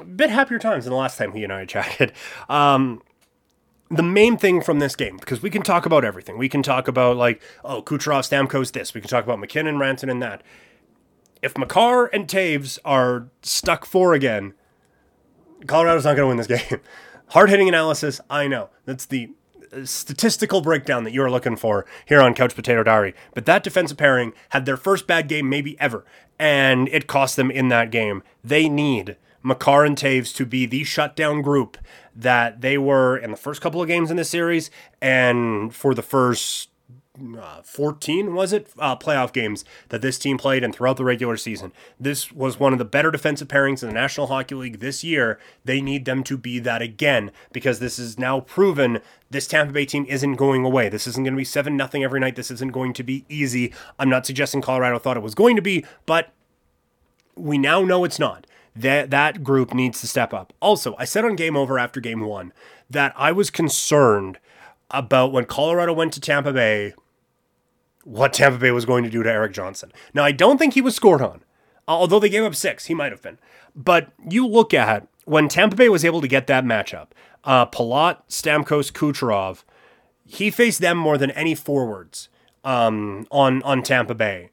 bit 0.05 0.31
happier 0.31 0.59
times 0.59 0.85
than 0.85 0.93
the 0.93 0.99
last 0.99 1.19
time 1.19 1.33
he 1.33 1.45
and 1.45 1.53
I 1.53 1.65
chatted. 1.65 2.13
Um, 2.49 3.03
the 3.91 4.03
main 4.03 4.37
thing 4.37 4.61
from 4.63 4.79
this 4.79 4.95
game, 4.95 5.17
because 5.17 5.43
we 5.43 5.51
can 5.51 5.63
talk 5.63 5.85
about 5.85 6.05
everything. 6.05 6.39
We 6.39 6.49
can 6.49 6.63
talk 6.63 6.87
about 6.87 7.17
like, 7.17 7.43
oh, 7.65 7.83
Kucherov, 7.83 8.29
Stamkos, 8.29 8.73
this. 8.73 8.95
We 8.95 9.01
can 9.01 9.11
talk 9.11 9.25
about 9.25 9.41
MacKinnon, 9.41 9.77
Rantanen, 9.77 10.11
and 10.11 10.23
that. 10.23 10.43
If 11.43 11.59
Makar 11.59 12.07
and 12.07 12.29
Toews 12.29 12.79
are 12.85 13.29
stuck 13.43 13.85
four 13.85 14.15
again, 14.15 14.55
Colorado's 15.67 16.05
not 16.05 16.17
going 16.17 16.25
to 16.25 16.29
win 16.29 16.37
this 16.37 16.47
game. 16.47 16.81
Hard 17.29 17.51
hitting 17.51 17.69
analysis, 17.69 18.21
I 18.29 18.47
know. 18.47 18.71
That's 18.85 19.07
the 19.07 19.31
statistical 19.85 20.61
breakdown 20.61 21.05
that 21.05 21.13
you're 21.13 21.31
looking 21.31 21.57
for 21.57 21.87
here 22.07 22.21
on 22.21 22.35
Couch 22.35 22.55
Potato 22.55 22.83
Diary. 22.83 23.15
But 23.35 23.47
that 23.47 23.63
defensive 23.63 23.97
pairing 23.97 24.33
had 24.51 24.67
their 24.67 24.77
first 24.77 25.07
bad 25.07 25.29
game 25.29 25.49
maybe 25.49 25.79
ever, 25.81 26.05
and 26.39 26.89
it 26.89 27.07
cost 27.07 27.37
them 27.37 27.51
in 27.51 27.69
that 27.69 27.91
game. 27.91 28.23
They 28.43 28.69
need 28.69 29.17
Makar 29.43 29.85
and 29.85 29.97
Toews 29.97 30.35
to 30.37 30.47
be 30.47 30.67
the 30.67 30.85
shutdown 30.85 31.43
group 31.43 31.79
that 32.15 32.61
they 32.61 32.77
were 32.77 33.17
in 33.17 33.31
the 33.31 33.37
first 33.37 33.61
couple 33.61 33.81
of 33.81 33.89
games 33.89 34.11
in 34.11 34.17
this 34.17 34.31
series 34.31 34.71
and 35.01 35.75
for 35.75 35.95
the 35.95 36.03
first 36.03 36.71
uh, 37.39 37.61
14 37.63 38.35
was 38.35 38.53
it 38.53 38.71
uh, 38.79 38.97
playoff 38.97 39.33
games 39.33 39.65
that 39.89 40.01
this 40.01 40.19
team 40.19 40.39
played 40.39 40.65
and 40.65 40.75
throughout 40.75 40.97
the 40.97 41.05
regular 41.05 41.37
season. 41.37 41.73
This 41.99 42.33
was 42.33 42.59
one 42.59 42.73
of 42.73 42.79
the 42.79 42.85
better 42.85 43.11
defensive 43.11 43.49
pairings 43.49 43.83
in 43.83 43.89
the 43.89 43.95
national 43.95 44.29
hockey 44.29 44.55
league 44.55 44.81
this 44.81 45.05
year. 45.05 45.39
They 45.65 45.81
need 45.81 46.05
them 46.05 46.23
to 46.25 46.39
be 46.39 46.59
that 46.61 46.83
again 46.83 47.31
because 47.53 47.79
this 47.79 47.99
is 47.99 48.19
now 48.19 48.41
proven 48.41 49.01
this 49.29 49.47
tampa 49.47 49.73
bay 49.73 49.85
team 49.85 50.07
isn't 50.09 50.37
going 50.37 50.65
away. 50.65 50.89
This 50.89 51.07
isn't 51.07 51.25
going 51.25 51.35
to 51.35 51.39
be 51.39 51.45
7 51.45 51.77
nothing 51.77 52.03
every 52.03 52.21
night. 52.21 52.37
This 52.37 52.51
isn't 52.51 52.73
going 52.73 52.95
to 52.95 53.03
be 53.03 53.25
easy. 53.29 53.73
I'm 53.99 54.09
not 54.09 54.25
suggesting 54.25 54.63
colorado 54.63 54.99
thought 54.99 55.17
it 55.17 55.23
was 55.23 55.35
going 55.35 55.57
to 55.57 55.63
be 55.63 55.85
but 56.07 56.33
we 57.35 57.59
now 57.59 57.83
know 57.83 58.05
it's 58.05 58.19
not 58.19 58.47
that 58.75 59.11
that 59.11 59.43
group 59.43 59.75
needs 59.75 60.01
to 60.01 60.07
step 60.07 60.33
up 60.33 60.53
also 60.61 60.95
i 60.99 61.05
said 61.05 61.25
on 61.25 61.35
game 61.35 61.57
over 61.57 61.79
after 61.79 62.01
game 62.01 62.21
one 62.21 62.53
that 62.89 63.13
i 63.17 63.33
was 63.33 63.51
concerned 63.51 64.39
about 64.91 65.33
when 65.33 65.45
colorado 65.45 65.93
went 65.93 66.13
to 66.13 66.21
tampa 66.21 66.53
bay 66.53 66.95
what 68.05 68.33
Tampa 68.33 68.59
Bay 68.59 68.71
was 68.71 68.85
going 68.85 69.05
to 69.05 69.11
do 69.11 69.23
to 69.23 69.31
Erik 69.31 69.53
Johnson. 69.53 69.93
Now, 70.15 70.25
I 70.25 70.33
don't 70.33 70.59
think 70.59 70.75
he 70.75 70.81
was 70.81 70.95
scored 70.95 71.23
on, 71.23 71.43
although 71.87 72.19
they 72.19 72.29
gave 72.29 72.45
up 72.45 72.55
six. 72.55 72.87
He 72.87 72.95
might 72.95 73.13
have 73.13 73.23
been. 73.23 73.39
But 73.75 74.11
you 74.29 74.47
look 74.47 74.75
at 74.75 75.07
when 75.25 75.49
Tampa 75.49 75.77
Bay 75.77 75.89
was 75.89 76.05
able 76.05 76.21
to 76.21 76.29
get 76.29 76.47
that 76.47 76.65
matchup, 76.65 77.09
uh, 77.45 77.67
Palat, 77.67 78.19
Stamkos, 78.29 78.93
Kucherov, 78.93 79.65
he 80.25 80.51
faced 80.51 80.81
them 80.81 80.97
more 80.97 81.19
than 81.19 81.31
any 81.33 81.55
forwards 81.55 82.29
um, 82.65 83.27
on 83.31 83.63
on 83.63 83.83
Tampa 83.83 84.15
Bay. 84.15 84.51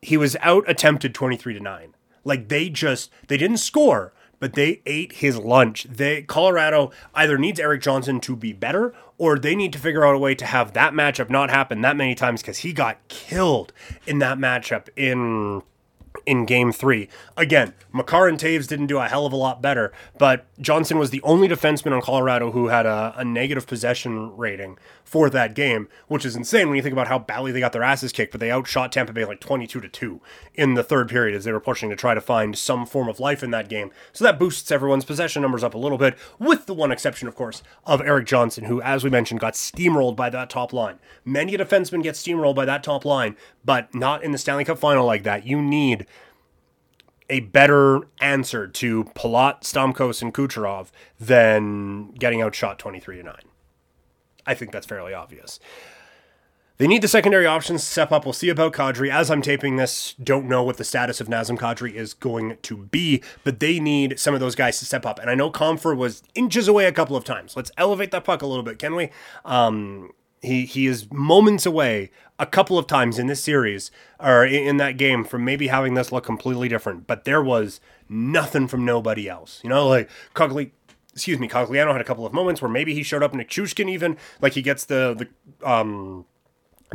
He 0.00 0.16
was 0.16 0.36
out 0.40 0.64
attempted 0.68 1.14
23 1.14 1.54
to 1.54 1.60
9. 1.60 1.94
Like 2.24 2.48
they 2.48 2.68
just 2.68 3.10
they 3.28 3.36
didn't 3.36 3.58
score, 3.58 4.12
but 4.38 4.54
they 4.54 4.82
ate 4.86 5.14
his 5.14 5.38
lunch. 5.38 5.84
They 5.84 6.22
Colorado 6.22 6.90
either 7.14 7.38
needs 7.38 7.60
Erik 7.60 7.82
Johnson 7.82 8.20
to 8.20 8.36
be 8.36 8.52
better 8.52 8.94
or 9.18 9.38
they 9.38 9.54
need 9.54 9.72
to 9.72 9.78
figure 9.78 10.04
out 10.04 10.14
a 10.14 10.18
way 10.18 10.34
to 10.34 10.46
have 10.46 10.72
that 10.72 10.92
matchup 10.92 11.30
not 11.30 11.50
happen 11.50 11.80
that 11.82 11.96
many 11.96 12.14
times 12.14 12.42
because 12.42 12.58
he 12.58 12.72
got 12.72 12.96
killed 13.08 13.72
in 14.06 14.18
that 14.18 14.38
matchup 14.38 14.88
in 14.96 15.62
in 16.26 16.46
game 16.46 16.72
three. 16.72 17.08
Again, 17.36 17.74
Makar 17.92 18.28
and 18.28 18.38
Toews 18.38 18.68
didn't 18.68 18.86
do 18.86 18.98
a 18.98 19.08
hell 19.08 19.26
of 19.26 19.32
a 19.32 19.36
lot 19.36 19.62
better, 19.62 19.92
but 20.18 20.46
Johnson 20.60 20.98
was 20.98 21.10
the 21.10 21.22
only 21.22 21.48
defenseman 21.48 21.92
on 21.92 22.00
Colorado 22.00 22.52
who 22.52 22.68
had 22.68 22.86
a, 22.86 23.14
a, 23.16 23.24
negative 23.24 23.66
possession 23.66 24.36
rating 24.36 24.78
for 25.04 25.28
that 25.30 25.54
game, 25.54 25.88
which 26.08 26.24
is 26.24 26.36
insane 26.36 26.68
when 26.68 26.76
you 26.76 26.82
think 26.82 26.92
about 26.92 27.08
how 27.08 27.18
badly 27.18 27.50
they 27.50 27.60
got 27.60 27.72
their 27.72 27.82
asses 27.82 28.12
kicked, 28.12 28.32
but 28.32 28.40
they 28.40 28.50
outshot 28.50 28.92
Tampa 28.92 29.12
Bay 29.12 29.24
like 29.24 29.40
22 29.40 29.80
to 29.80 29.88
2 29.88 30.20
in 30.54 30.74
the 30.74 30.82
third 30.82 31.08
period 31.08 31.36
as 31.36 31.44
they 31.44 31.52
were 31.52 31.60
pushing 31.60 31.90
to 31.90 31.96
try 31.96 32.14
to 32.14 32.20
find 32.20 32.56
some 32.56 32.86
form 32.86 33.08
of 33.08 33.20
life 33.20 33.42
in 33.42 33.50
that 33.50 33.68
game. 33.68 33.90
So 34.12 34.24
that 34.24 34.38
boosts 34.38 34.70
everyone's 34.70 35.04
possession 35.04 35.42
numbers 35.42 35.64
up 35.64 35.74
a 35.74 35.78
little 35.78 35.98
bit, 35.98 36.16
with 36.38 36.66
the 36.66 36.74
one 36.74 36.92
exception, 36.92 37.28
of 37.28 37.34
course, 37.34 37.62
of 37.84 38.00
Erik 38.00 38.26
Johnson, 38.26 38.64
who, 38.64 38.80
as 38.82 39.04
we 39.04 39.10
mentioned, 39.10 39.40
got 39.40 39.54
steamrolled 39.54 40.16
by 40.16 40.30
that 40.30 40.50
top 40.50 40.72
line. 40.72 40.98
Many 41.24 41.56
defensemen 41.56 42.02
get 42.02 42.14
steamrolled 42.14 42.54
by 42.54 42.64
that 42.64 42.82
top 42.84 43.04
line, 43.04 43.36
but 43.64 43.94
not 43.94 44.22
in 44.22 44.32
the 44.32 44.38
Stanley 44.38 44.64
Cup 44.64 44.78
final 44.78 45.06
like 45.06 45.24
that. 45.24 45.46
You 45.46 45.60
need 45.60 46.01
a 47.32 47.40
better 47.40 48.02
answer 48.20 48.68
to 48.68 49.04
Palat, 49.04 49.62
Stamkos, 49.62 50.20
and 50.20 50.34
Kucherov 50.34 50.88
than 51.18 52.12
getting 52.12 52.42
outshot 52.42 52.78
23 52.78 53.16
to 53.16 53.22
9. 53.22 53.34
I 54.46 54.52
think 54.52 54.70
that's 54.70 54.86
fairly 54.86 55.14
obvious. 55.14 55.58
They 56.76 56.86
need 56.86 57.00
the 57.00 57.08
secondary 57.08 57.46
options 57.46 57.80
to 57.82 57.86
step 57.86 58.12
up. 58.12 58.26
We'll 58.26 58.34
see 58.34 58.50
about 58.50 58.74
Kadri. 58.74 59.10
As 59.10 59.30
I'm 59.30 59.40
taping 59.40 59.76
this, 59.76 60.14
don't 60.22 60.46
know 60.46 60.62
what 60.62 60.76
the 60.76 60.84
status 60.84 61.22
of 61.22 61.28
Nazem 61.28 61.56
Kadri 61.56 61.94
is 61.94 62.12
going 62.12 62.58
to 62.60 62.76
be, 62.76 63.22
but 63.44 63.60
they 63.60 63.80
need 63.80 64.18
some 64.18 64.34
of 64.34 64.40
those 64.40 64.54
guys 64.54 64.78
to 64.80 64.84
step 64.84 65.06
up. 65.06 65.18
And 65.18 65.30
I 65.30 65.34
know 65.34 65.50
Compher 65.50 65.96
was 65.96 66.22
inches 66.34 66.68
away 66.68 66.84
a 66.84 66.92
couple 66.92 67.16
of 67.16 67.24
times. 67.24 67.56
Let's 67.56 67.70
elevate 67.78 68.10
that 68.10 68.24
puck 68.24 68.42
a 68.42 68.46
little 68.46 68.64
bit, 68.64 68.78
can 68.78 68.94
we? 68.94 69.08
Um, 69.46 70.10
he 70.42 70.66
he 70.66 70.86
is 70.86 71.10
moments 71.12 71.64
away 71.64 72.10
a 72.38 72.46
couple 72.46 72.76
of 72.76 72.86
times 72.88 73.18
in 73.18 73.28
this 73.28 73.42
series 73.42 73.90
or 74.18 74.44
in 74.44 74.76
that 74.78 74.96
game 74.96 75.24
from 75.24 75.44
maybe 75.44 75.68
having 75.68 75.94
this 75.94 76.10
look 76.10 76.24
completely 76.24 76.68
different. 76.68 77.06
But 77.06 77.24
there 77.24 77.42
was 77.42 77.80
nothing 78.08 78.66
from 78.66 78.84
nobody 78.84 79.28
else. 79.28 79.60
You 79.62 79.70
know, 79.70 79.86
like 79.86 80.10
Cogli, 80.34 80.72
excuse 81.12 81.38
me, 81.38 81.48
Cogliano 81.48 81.92
had 81.92 82.00
a 82.00 82.04
couple 82.04 82.26
of 82.26 82.32
moments 82.32 82.60
where 82.60 82.70
maybe 82.70 82.92
he 82.92 83.04
showed 83.04 83.22
up. 83.22 83.32
Nichushkin 83.32 83.88
even 83.88 84.16
like 84.40 84.54
he 84.54 84.62
gets 84.62 84.84
the 84.84 85.28
the 85.60 85.68
um 85.68 86.26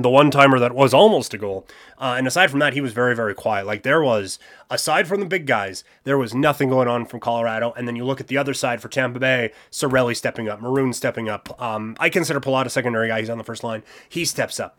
the 0.04 0.10
one 0.10 0.32
timer 0.32 0.60
that 0.60 0.74
was 0.74 0.94
almost 0.94 1.34
a 1.34 1.38
goal. 1.38 1.66
Uh, 1.98 2.16
and 2.18 2.28
aside 2.28 2.50
from 2.50 2.60
that, 2.60 2.74
he 2.74 2.82
was 2.82 2.94
very, 2.94 3.16
very 3.16 3.34
quiet. 3.34 3.66
Like 3.66 3.84
there 3.84 4.02
was, 4.02 4.40
aside 4.70 5.08
from 5.08 5.20
the 5.20 5.26
big 5.26 5.46
guys, 5.46 5.84
there 6.04 6.18
was 6.18 6.34
nothing 6.34 6.70
going 6.70 6.88
on 6.88 7.06
from 7.06 7.20
Colorado. 7.20 7.74
And 7.76 7.88
then 7.88 7.96
you 7.96 8.06
look 8.06 8.20
at 8.20 8.28
the 8.28 8.38
other 8.38 8.54
side 8.54 8.82
for 8.82 8.90
Tampa 8.90 9.20
Bay, 9.20 9.52
Cirelli 9.72 10.16
stepping 10.16 10.48
up, 10.48 10.62
Maroon 10.62 10.94
stepping 10.94 11.30
up. 11.30 11.60
Um, 11.62 11.96
I 12.00 12.10
consider 12.10 12.40
Palat 12.40 12.66
a 12.66 12.70
secondary 12.70 13.08
guy. 13.08 13.20
He's 13.20 13.30
on 13.30 13.38
the 13.38 13.44
first 13.44 13.64
line. 13.64 13.84
He 14.08 14.26
steps 14.26 14.60
up. 14.60 14.78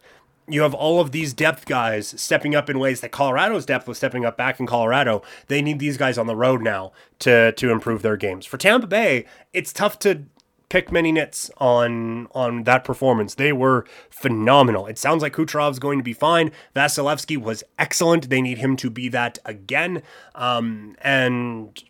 You 0.50 0.62
have 0.62 0.72
all 0.72 0.98
of 0.98 1.12
these 1.12 1.34
depth 1.34 1.66
guys 1.66 2.18
stepping 2.18 2.54
up 2.54 2.70
in 2.70 2.78
ways 2.78 3.02
that 3.02 3.12
Colorado's 3.12 3.66
depth 3.66 3.86
was 3.86 3.98
stepping 3.98 4.24
up 4.24 4.38
back 4.38 4.58
in 4.58 4.66
Colorado. 4.66 5.22
They 5.48 5.60
need 5.60 5.78
these 5.78 5.98
guys 5.98 6.16
on 6.16 6.26
the 6.26 6.34
road 6.34 6.62
now 6.62 6.92
to 7.18 7.52
to 7.52 7.70
improve 7.70 8.00
their 8.00 8.16
games. 8.16 8.46
For 8.46 8.56
Tampa 8.56 8.86
Bay, 8.86 9.26
it's 9.52 9.74
tough 9.74 9.98
to 9.98 10.22
pick 10.68 10.92
many 10.92 11.12
nits 11.12 11.50
on 11.58 12.28
on 12.32 12.64
that 12.64 12.84
performance. 12.84 13.34
They 13.34 13.52
were 13.52 13.86
phenomenal. 14.10 14.86
It 14.86 14.98
sounds 14.98 15.22
like 15.22 15.34
Kucherov's 15.34 15.78
going 15.78 15.98
to 15.98 16.04
be 16.04 16.12
fine. 16.12 16.50
Vasilevskiy 16.74 17.38
was 17.38 17.64
excellent. 17.78 18.28
They 18.28 18.42
need 18.42 18.58
him 18.58 18.76
to 18.76 18.90
be 18.90 19.08
that 19.08 19.38
again. 19.44 20.02
Um, 20.34 20.96
and 21.00 21.82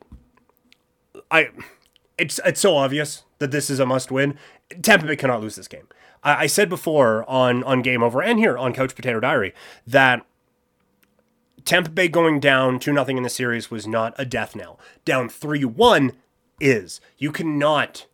I, 1.30 1.48
it's 2.16 2.40
it's 2.44 2.60
so 2.60 2.76
obvious 2.76 3.24
that 3.38 3.50
this 3.50 3.70
is 3.70 3.80
a 3.80 3.86
must 3.86 4.10
win. 4.10 4.38
Tampa 4.82 5.06
Bay 5.06 5.16
cannot 5.16 5.40
lose 5.40 5.56
this 5.56 5.68
game. 5.68 5.88
I, 6.22 6.44
I 6.44 6.46
said 6.46 6.68
before 6.68 7.28
on 7.28 7.64
on 7.64 7.82
Game 7.82 8.02
Over 8.02 8.22
and 8.22 8.38
here 8.38 8.56
on 8.56 8.72
Couch 8.72 8.94
Potato 8.94 9.20
Diary 9.20 9.54
that 9.86 10.24
Tampa 11.64 11.90
Bay 11.90 12.08
going 12.08 12.40
down 12.40 12.78
2 12.78 12.92
nothing 12.92 13.16
in 13.16 13.24
the 13.24 13.28
series 13.28 13.70
was 13.70 13.86
not 13.86 14.14
a 14.16 14.24
death 14.24 14.56
knell. 14.56 14.80
Down 15.04 15.28
3 15.28 15.64
1 15.64 16.12
is. 16.60 17.00
You 17.18 17.30
cannot 17.30 18.06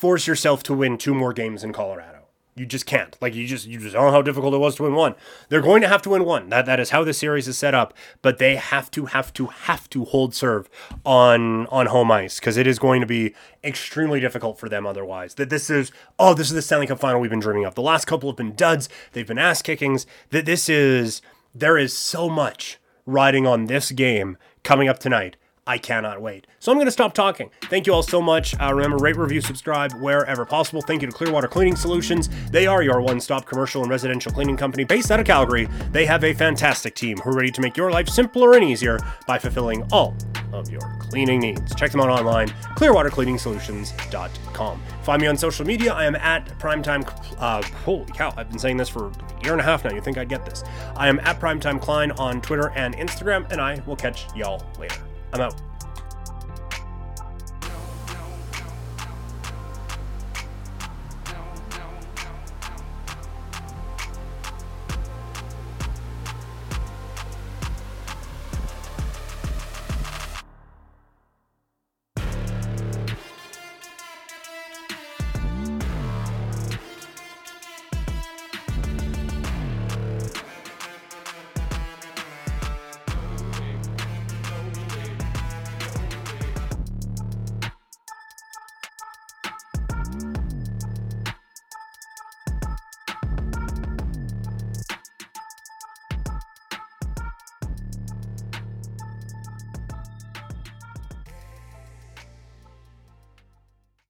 force 0.00 0.26
yourself 0.26 0.62
to 0.62 0.72
win 0.72 0.96
two 0.96 1.14
more 1.14 1.34
games 1.34 1.62
in 1.62 1.74
Colorado. 1.74 2.16
You 2.56 2.64
just 2.64 2.86
can't. 2.86 3.16
Like 3.20 3.34
you 3.34 3.46
just 3.46 3.66
you 3.66 3.78
just 3.78 3.92
don't 3.92 4.06
know 4.06 4.10
how 4.10 4.22
difficult 4.22 4.54
it 4.54 4.58
was 4.58 4.74
to 4.76 4.84
win 4.84 4.94
one. 4.94 5.14
They're 5.50 5.60
going 5.60 5.82
to 5.82 5.88
have 5.88 6.00
to 6.02 6.10
win 6.10 6.24
one. 6.24 6.48
That 6.48 6.64
that 6.66 6.80
is 6.80 6.88
how 6.90 7.04
the 7.04 7.12
series 7.12 7.46
is 7.46 7.58
set 7.58 7.74
up. 7.74 7.92
But 8.22 8.38
they 8.38 8.56
have 8.56 8.90
to 8.92 9.06
have 9.06 9.32
to 9.34 9.46
have 9.46 9.88
to 9.90 10.06
hold 10.06 10.34
serve 10.34 10.70
on 11.04 11.66
on 11.66 11.86
home 11.86 12.10
ice 12.10 12.40
because 12.40 12.56
it 12.56 12.66
is 12.66 12.78
going 12.78 13.02
to 13.02 13.06
be 13.06 13.34
extremely 13.62 14.20
difficult 14.20 14.58
for 14.58 14.70
them 14.70 14.86
otherwise. 14.86 15.34
That 15.34 15.50
this 15.50 15.68
is 15.68 15.92
oh 16.18 16.32
this 16.32 16.48
is 16.48 16.54
the 16.54 16.62
Stanley 16.62 16.86
Cup 16.86 16.98
final 16.98 17.20
we've 17.20 17.30
been 17.30 17.40
dreaming 17.40 17.66
of. 17.66 17.74
The 17.74 17.82
last 17.82 18.06
couple 18.06 18.30
have 18.30 18.36
been 18.36 18.54
duds. 18.54 18.88
They've 19.12 19.26
been 19.26 19.38
ass 19.38 19.60
kickings. 19.60 20.06
That 20.30 20.46
this 20.46 20.68
is 20.68 21.20
there 21.54 21.76
is 21.76 21.96
so 21.96 22.28
much 22.28 22.78
riding 23.04 23.46
on 23.46 23.66
this 23.66 23.90
game 23.90 24.38
coming 24.64 24.88
up 24.88 24.98
tonight 24.98 25.36
I 25.70 25.78
cannot 25.78 26.20
wait. 26.20 26.48
So 26.58 26.72
I'm 26.72 26.78
going 26.78 26.88
to 26.88 26.90
stop 26.90 27.14
talking. 27.14 27.48
Thank 27.62 27.86
you 27.86 27.94
all 27.94 28.02
so 28.02 28.20
much. 28.20 28.60
Uh, 28.60 28.74
remember, 28.74 28.96
rate, 28.96 29.14
review, 29.14 29.40
subscribe 29.40 29.92
wherever 29.92 30.44
possible. 30.44 30.82
Thank 30.82 31.00
you 31.00 31.06
to 31.06 31.14
Clearwater 31.14 31.46
Cleaning 31.46 31.76
Solutions. 31.76 32.28
They 32.50 32.66
are 32.66 32.82
your 32.82 33.00
one 33.00 33.20
stop 33.20 33.46
commercial 33.46 33.82
and 33.82 33.88
residential 33.88 34.32
cleaning 34.32 34.56
company 34.56 34.82
based 34.82 35.12
out 35.12 35.20
of 35.20 35.26
Calgary. 35.26 35.68
They 35.92 36.06
have 36.06 36.24
a 36.24 36.34
fantastic 36.34 36.96
team 36.96 37.18
who 37.18 37.30
are 37.30 37.36
ready 37.36 37.52
to 37.52 37.60
make 37.60 37.76
your 37.76 37.92
life 37.92 38.08
simpler 38.08 38.54
and 38.54 38.64
easier 38.64 38.98
by 39.28 39.38
fulfilling 39.38 39.86
all 39.92 40.16
of 40.52 40.68
your 40.70 40.82
cleaning 40.98 41.38
needs. 41.38 41.72
Check 41.76 41.92
them 41.92 42.00
out 42.00 42.08
online, 42.08 42.48
clearwatercleaningsolutions.com. 42.74 44.82
Find 45.04 45.22
me 45.22 45.28
on 45.28 45.36
social 45.36 45.64
media. 45.64 45.92
I 45.92 46.04
am 46.04 46.16
at 46.16 46.46
Primetime. 46.58 47.08
Uh, 47.38 47.62
holy 47.84 48.06
cow, 48.06 48.34
I've 48.36 48.50
been 48.50 48.58
saying 48.58 48.76
this 48.76 48.88
for 48.88 49.06
a 49.06 49.12
year 49.44 49.52
and 49.52 49.60
a 49.60 49.64
half 49.64 49.84
now. 49.84 49.94
You 49.94 50.00
think 50.00 50.18
I'd 50.18 50.28
get 50.28 50.44
this? 50.44 50.64
I 50.96 51.08
am 51.08 51.20
at 51.20 51.38
Primetime 51.38 51.80
Klein 51.80 52.10
on 52.12 52.40
Twitter 52.40 52.72
and 52.74 52.96
Instagram, 52.96 53.48
and 53.52 53.60
I 53.60 53.80
will 53.86 53.94
catch 53.94 54.26
y'all 54.34 54.66
later. 54.76 55.00
I'm 55.32 55.40
out. 55.40 55.69